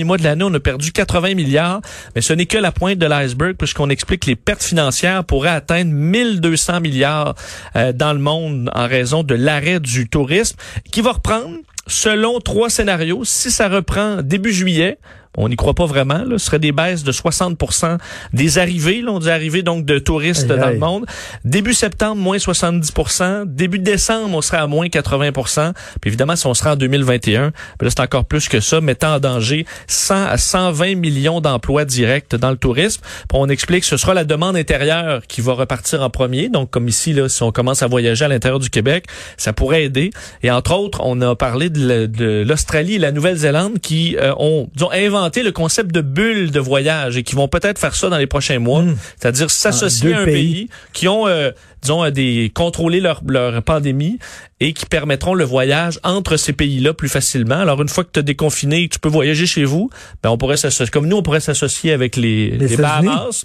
mois 0.04 0.16
de 0.16 0.24
l'année, 0.24 0.44
on 0.44 0.54
a 0.54 0.60
perdu 0.60 0.92
80 0.92 1.34
milliards. 1.34 1.80
Mais 2.14 2.20
ce 2.20 2.32
n'est 2.32 2.46
que 2.46 2.58
la 2.58 2.72
pointe 2.72 2.98
de 2.98 3.06
l'iceberg, 3.06 3.56
puisqu'on 3.56 3.90
explique 3.90 4.22
que 4.22 4.26
les 4.30 4.36
pertes 4.36 4.62
financières 4.62 5.24
pourraient 5.24 5.48
atteindre 5.50 5.90
1200 5.92 6.80
milliards 6.80 7.34
euh, 7.76 7.92
dans 7.92 8.12
le 8.12 8.18
monde 8.18 8.70
en 8.74 8.86
raison 8.86 9.22
de 9.22 9.34
l'arrêt 9.34 9.80
du 9.80 10.08
tourisme, 10.08 10.56
qui 10.90 11.00
va 11.00 11.12
reprendre 11.12 11.56
selon 11.86 12.40
trois 12.40 12.70
scénarios. 12.70 13.24
Si 13.24 13.50
ça 13.50 13.68
reprend 13.68 14.22
début 14.22 14.52
juillet, 14.52 14.98
on 15.36 15.48
n'y 15.48 15.56
croit 15.56 15.74
pas 15.74 15.86
vraiment. 15.86 16.24
Là. 16.24 16.38
Ce 16.38 16.46
serait 16.46 16.58
des 16.58 16.72
baisses 16.72 17.04
de 17.04 17.12
60% 17.12 17.98
des 18.32 18.58
arrivées. 18.58 19.02
Là, 19.02 19.12
on 19.12 19.18
dit 19.18 19.30
arrivées 19.30 19.62
donc 19.62 19.84
de 19.84 19.98
touristes 19.98 20.46
dans 20.46 20.68
le 20.68 20.78
monde. 20.78 21.06
Début 21.44 21.74
septembre, 21.74 22.16
moins 22.16 22.36
70% 22.36 23.44
Début 23.46 23.78
décembre, 23.78 24.36
on 24.36 24.42
serait 24.42 24.58
à 24.58 24.66
moins 24.66 24.86
80% 24.86 25.72
Puis 26.00 26.08
évidemment, 26.08 26.36
si 26.36 26.46
on 26.46 26.54
sera 26.54 26.72
en 26.72 26.76
2021, 26.76 27.50
ben 27.50 27.52
là, 27.80 27.90
c'est 27.90 28.00
encore 28.00 28.24
plus 28.24 28.48
que 28.48 28.60
ça, 28.60 28.80
mettant 28.80 29.14
en 29.14 29.20
danger 29.20 29.66
100 29.86 30.26
à 30.26 30.36
120 30.36 30.94
millions 30.96 31.40
d'emplois 31.40 31.84
directs 31.84 32.34
dans 32.34 32.50
le 32.50 32.56
tourisme. 32.56 33.02
Puis 33.02 33.38
on 33.38 33.48
explique 33.48 33.80
que 33.80 33.86
ce 33.86 33.96
sera 33.96 34.14
la 34.14 34.24
demande 34.24 34.56
intérieure 34.56 35.22
qui 35.26 35.40
va 35.40 35.54
repartir 35.54 36.02
en 36.02 36.10
premier. 36.10 36.48
Donc, 36.48 36.70
comme 36.70 36.88
ici, 36.88 37.12
là, 37.12 37.28
si 37.28 37.42
on 37.42 37.52
commence 37.52 37.82
à 37.82 37.86
voyager 37.86 38.24
à 38.24 38.28
l'intérieur 38.28 38.60
du 38.60 38.70
Québec, 38.70 39.06
ça 39.36 39.52
pourrait 39.52 39.84
aider. 39.84 40.10
Et 40.42 40.50
entre 40.50 40.74
autres, 40.74 41.00
on 41.02 41.20
a 41.20 41.34
parlé 41.34 41.70
de 41.70 42.44
l'Australie 42.46 42.94
et 42.94 42.98
la 42.98 43.12
Nouvelle-Zélande 43.12 43.80
qui 43.80 44.16
euh, 44.16 44.32
ont, 44.38 44.68
disons, 44.74 44.90
inventé 44.92 45.23
le 45.42 45.50
concept 45.52 45.92
de 45.92 46.00
bulle 46.00 46.50
de 46.50 46.60
voyage 46.60 47.16
et 47.16 47.22
qui 47.22 47.34
vont 47.34 47.48
peut-être 47.48 47.78
faire 47.78 47.94
ça 47.94 48.08
dans 48.08 48.18
les 48.18 48.26
prochains 48.26 48.58
mois, 48.58 48.82
Mm. 48.82 48.96
c'est-à-dire 49.20 49.50
s'associer 49.50 50.12
Ah, 50.14 50.18
à 50.18 50.22
un 50.22 50.24
pays. 50.24 50.34
pays, 50.54 50.68
qui 50.92 51.08
ont, 51.08 51.26
euh, 51.26 51.50
disons, 51.84 52.10
des 52.10 52.50
contrôlé 52.54 53.00
leur, 53.00 53.22
leur 53.28 53.62
pandémie 53.62 54.18
et 54.60 54.72
qui 54.72 54.86
permettront 54.86 55.34
le 55.34 55.44
voyage 55.44 56.00
entre 56.02 56.36
ces 56.36 56.52
pays-là 56.54 56.94
plus 56.94 57.08
facilement. 57.08 57.56
Alors, 57.60 57.82
une 57.82 57.88
fois 57.88 58.02
que 58.04 58.10
tu 58.12 58.20
as 58.20 58.22
déconfiné, 58.22 58.88
tu 58.88 58.98
peux 58.98 59.08
voyager 59.10 59.46
chez 59.46 59.64
vous, 59.64 59.90
ben, 60.22 60.30
on 60.30 60.38
pourrait 60.38 60.56
s'associer, 60.56 60.90
comme 60.90 61.06
nous, 61.06 61.16
on 61.18 61.22
pourrait 61.22 61.40
s'associer 61.40 61.92
avec 61.92 62.16
les, 62.16 62.50
Les 62.52 62.68
les? 62.68 62.76
Bahamas. 62.76 63.44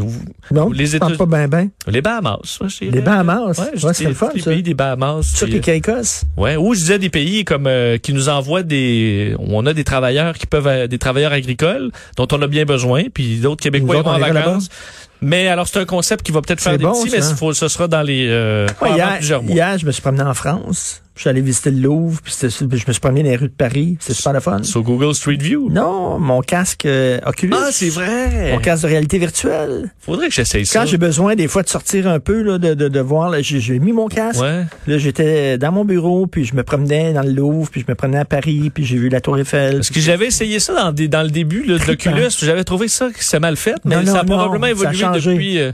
Ou- 0.00 0.10
Non, 0.50 0.70
les 0.70 0.96
États- 0.96 1.08
pas 1.10 1.24
bien, 1.26 1.46
bien. 1.48 1.68
Les 1.86 2.02
Bahamas. 2.02 2.58
ouais. 2.60 2.68
Les 2.90 3.00
Bahamas? 3.00 3.58
Ouais, 3.58 3.70
je 3.74 3.86
Ouais, 3.86 3.94
c'est 3.94 4.04
le 4.04 4.14
fun, 4.14 4.30
les 4.34 4.42
ça. 4.42 4.50
pays 4.50 4.62
des 4.62 4.74
Bahamas. 4.74 5.22
Sur 5.34 5.46
les 5.46 5.60
Caicos? 5.60 6.24
Ouais, 6.36 6.56
ou 6.56 6.74
je 6.74 6.80
disais 6.80 6.98
des 6.98 7.08
pays 7.10 7.44
comme 7.44 7.66
euh, 7.66 7.96
qui 7.98 8.12
nous 8.12 8.28
envoient 8.28 8.62
des 8.64 9.34
on 9.38 9.64
a 9.66 9.72
des 9.72 9.84
travailleurs 9.84 10.36
qui 10.36 10.46
peuvent 10.46 10.66
euh, 10.66 10.86
des 10.86 10.98
travailleurs 10.98 11.32
agricoles 11.32 11.92
dont 12.16 12.26
on 12.32 12.42
a 12.42 12.46
bien 12.46 12.64
besoin 12.64 13.04
puis 13.14 13.36
d'autres 13.38 13.62
québécois 13.62 13.98
autres, 13.98 14.08
vont 14.10 14.16
en 14.16 14.18
vacances. 14.18 14.68
Mais 15.22 15.48
alors 15.48 15.66
c'est 15.66 15.78
un 15.80 15.84
concept 15.86 16.24
qui 16.24 16.32
va 16.32 16.42
peut-être 16.42 16.60
faire 16.60 16.76
des 16.76 16.84
bon, 16.84 16.92
petits 16.92 17.10
mais 17.14 17.22
ça. 17.22 17.34
faut 17.34 17.52
ce 17.54 17.68
sera 17.68 17.88
dans 17.88 18.02
les 18.02 18.26
euh, 18.28 18.66
Ouais, 18.82 18.92
hier, 18.92 19.16
plusieurs 19.16 19.42
mois. 19.42 19.54
hier, 19.54 19.78
je 19.78 19.86
me 19.86 19.92
suis 19.92 20.02
promené 20.02 20.22
en 20.22 20.34
France. 20.34 21.02
Je 21.16 21.22
suis 21.22 21.30
allé 21.30 21.40
visiter 21.40 21.70
le 21.70 21.80
Louvre, 21.80 22.20
puis 22.22 22.34
je 22.38 22.64
me 22.66 22.92
suis 22.92 23.00
promené 23.00 23.22
dans 23.22 23.30
les 23.30 23.36
rues 23.36 23.48
de 23.48 23.54
Paris. 23.54 23.96
C'est 24.00 24.12
super 24.12 24.34
le 24.34 24.40
fun. 24.40 24.62
Sur 24.62 24.82
Google 24.82 25.14
Street 25.14 25.38
View? 25.40 25.70
Non, 25.70 26.18
mon 26.18 26.42
casque 26.42 26.84
euh, 26.84 27.18
Oculus. 27.24 27.54
Ah, 27.56 27.68
c'est 27.72 27.88
vrai. 27.88 28.52
Mon 28.52 28.58
casque 28.58 28.82
de 28.82 28.88
réalité 28.88 29.18
virtuelle. 29.18 29.90
Faudrait 29.98 30.28
que 30.28 30.34
j'essaye 30.34 30.66
ça. 30.66 30.78
Quand 30.80 30.86
j'ai 30.86 30.98
besoin 30.98 31.34
des 31.34 31.48
fois 31.48 31.62
de 31.62 31.70
sortir 31.70 32.06
un 32.06 32.20
peu, 32.20 32.42
là, 32.42 32.58
de, 32.58 32.74
de, 32.74 32.88
de 32.88 33.00
voir, 33.00 33.30
là, 33.30 33.40
j'ai 33.40 33.60
j'ai 33.60 33.78
mis 33.78 33.92
mon 33.92 34.08
casque. 34.08 34.42
Ouais. 34.42 34.64
Là, 34.86 34.98
j'étais 34.98 35.56
dans 35.56 35.72
mon 35.72 35.86
bureau, 35.86 36.26
puis 36.26 36.44
je 36.44 36.54
me 36.54 36.62
promenais 36.62 37.14
dans 37.14 37.22
le 37.22 37.30
Louvre, 37.32 37.70
puis 37.70 37.80
je 37.80 37.86
me 37.90 37.94
promenais 37.94 38.18
à 38.20 38.24
Paris, 38.26 38.70
puis 38.74 38.84
j'ai 38.84 38.98
vu 38.98 39.08
la 39.08 39.22
Tour 39.22 39.38
Eiffel. 39.38 39.76
Parce 39.76 39.88
que 39.90 40.00
j'avais 40.00 40.26
essayé 40.26 40.60
ça 40.60 40.74
dans, 40.74 40.92
des- 40.92 41.08
dans 41.08 41.22
le 41.22 41.30
début 41.30 41.62
là, 41.64 41.78
de 41.78 41.84
l'Oculus, 41.86 42.28
j'avais 42.42 42.64
trouvé 42.64 42.88
ça 42.88 43.08
que 43.08 43.24
c'est 43.24 43.40
mal 43.40 43.56
fait, 43.56 43.76
mais 43.86 43.96
Non, 43.96 44.02
non, 44.02 44.12
ça 44.12 44.20
a 44.20 44.24
probablement 44.24 44.64
ça 44.64 44.68
a 44.68 44.70
évolué 44.70 44.98
changé. 44.98 45.32
depuis. 45.32 45.58
euh, 45.60 45.72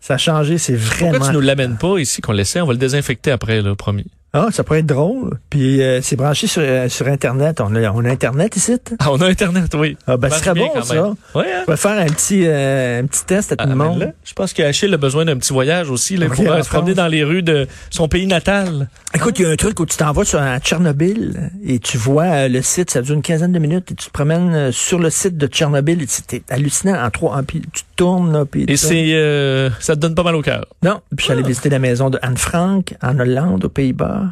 Ça 0.00 0.14
a 0.14 0.18
changé, 0.18 0.58
c'est 0.58 0.74
pourquoi 0.76 1.08
vraiment... 1.08 1.26
tu 1.26 1.32
nous 1.32 1.40
l'amènes 1.40 1.76
pas 1.76 1.98
ici 1.98 2.20
qu'on 2.20 2.30
laissait 2.30 2.60
On 2.60 2.66
va 2.66 2.72
le 2.72 2.78
désinfecter 2.78 3.32
après, 3.32 3.60
là, 3.62 3.74
promis. 3.74 4.06
Ah, 4.32 4.48
ça 4.50 4.64
pourrait 4.64 4.80
être 4.80 4.86
drôle. 4.86 5.38
Puis 5.48 5.80
euh, 5.80 6.00
c'est 6.02 6.16
branché 6.16 6.46
sur, 6.46 6.60
euh, 6.62 6.90
sur 6.90 7.06
Internet. 7.08 7.60
On 7.62 7.74
a, 7.74 7.90
on 7.90 8.04
a 8.04 8.10
Internet 8.10 8.54
ici. 8.56 8.76
Ah, 8.98 9.10
on 9.10 9.18
a 9.22 9.26
Internet, 9.28 9.72
oui. 9.74 9.96
Ah, 10.06 10.18
ben, 10.18 10.28
ce 10.28 10.40
serait 10.40 10.52
bon, 10.54 10.68
ça. 10.82 11.08
Ouais, 11.34 11.44
hein? 11.54 11.62
On 11.66 11.70
va 11.70 11.76
faire 11.78 11.98
un 11.98 12.06
petit, 12.06 12.42
euh, 12.46 13.00
un 13.00 13.06
petit 13.06 13.24
test 13.24 13.52
à 13.52 13.56
tout 13.56 13.64
Ah, 13.66 13.70
le 13.70 13.76
monde. 13.76 13.98
là, 14.00 14.06
je 14.24 14.34
pense 14.34 14.52
qu'Achille 14.52 14.92
a 14.92 14.98
besoin 14.98 15.24
d'un 15.24 15.36
petit 15.38 15.54
voyage 15.54 15.88
aussi. 15.90 16.18
Là, 16.18 16.26
pour 16.26 16.46
euh, 16.50 16.62
se 16.62 16.68
promener 16.68 16.92
dans 16.92 17.06
les 17.06 17.24
rues 17.24 17.42
de 17.42 17.66
son 17.88 18.08
pays 18.08 18.26
natal. 18.26 18.88
Écoute, 19.14 19.38
il 19.38 19.42
y 19.42 19.46
a 19.46 19.50
un 19.50 19.56
truc 19.56 19.80
où 19.80 19.86
tu 19.86 19.96
t'en 19.96 20.12
vas 20.12 20.24
sur 20.24 20.40
à 20.42 20.58
Tchernobyl 20.60 21.50
et 21.64 21.78
tu 21.78 21.96
vois 21.96 22.24
euh, 22.24 22.48
le 22.48 22.60
site, 22.60 22.90
ça 22.90 23.00
dure 23.00 23.14
une 23.14 23.22
quinzaine 23.22 23.52
de 23.52 23.58
minutes 23.58 23.90
et 23.92 23.94
tu 23.94 24.06
te 24.08 24.12
promènes 24.12 24.52
euh, 24.54 24.72
sur 24.72 24.98
le 24.98 25.08
site 25.08 25.38
de 25.38 25.46
Tchernobyl 25.46 26.02
et 26.02 26.06
c'est 26.08 26.42
hallucinant 26.50 27.02
en 27.02 27.08
trois, 27.10 27.36
en- 27.38 27.42
puis 27.42 27.62
tu 27.72 27.84
tournes 27.96 28.32
là, 28.34 28.44
puis 28.44 28.66
Et 28.68 28.76
c'est, 28.76 29.14
euh, 29.14 29.70
ça 29.80 29.94
te 29.94 30.00
donne 30.00 30.14
pas 30.14 30.24
mal 30.24 30.34
au 30.34 30.42
cœur. 30.42 30.66
non. 30.82 31.00
Puis 31.16 31.18
je 31.20 31.22
suis 31.24 31.32
allé 31.32 31.42
Ah. 31.42 31.48
visiter 31.48 31.70
la 31.70 31.78
maison 31.78 32.10
de 32.10 32.18
Anne 32.20 32.36
Frank 32.36 32.94
en 33.02 33.18
Hollande, 33.18 33.64
aux 33.64 33.68
Pays-Bas. 33.70 34.24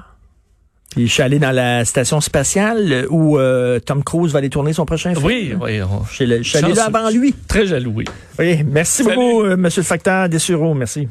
Puis 0.94 1.08
je 1.08 1.12
suis 1.12 1.22
allé 1.22 1.38
dans 1.40 1.50
la 1.50 1.84
station 1.84 2.20
spatiale 2.20 2.92
euh, 2.92 3.06
où 3.10 3.36
euh, 3.38 3.80
Tom 3.80 4.04
Cruise 4.04 4.32
va 4.32 4.38
aller 4.38 4.48
tourner 4.50 4.72
son 4.72 4.86
prochain 4.86 5.12
film. 5.14 5.26
Oui, 5.26 5.52
oui. 5.60 5.82
on- 5.82 6.04
Je 6.08 6.14
suis 6.14 6.24
allé- 6.24 6.42
je 6.42 6.48
suis 6.48 6.58
allé 6.58 6.72
là 6.72 6.84
avant 6.84 7.10
lui. 7.10 7.34
Très 7.48 7.66
jaloux, 7.66 7.92
oui. 7.96 8.04
Oui, 8.38 8.62
merci 8.64 9.02
Salut. 9.02 9.16
beaucoup, 9.16 9.42
euh, 9.42 9.56
Monsieur 9.56 9.82
le 9.82 9.86
facteur 9.86 10.28
Dessureau. 10.28 10.72
Merci. 10.74 11.08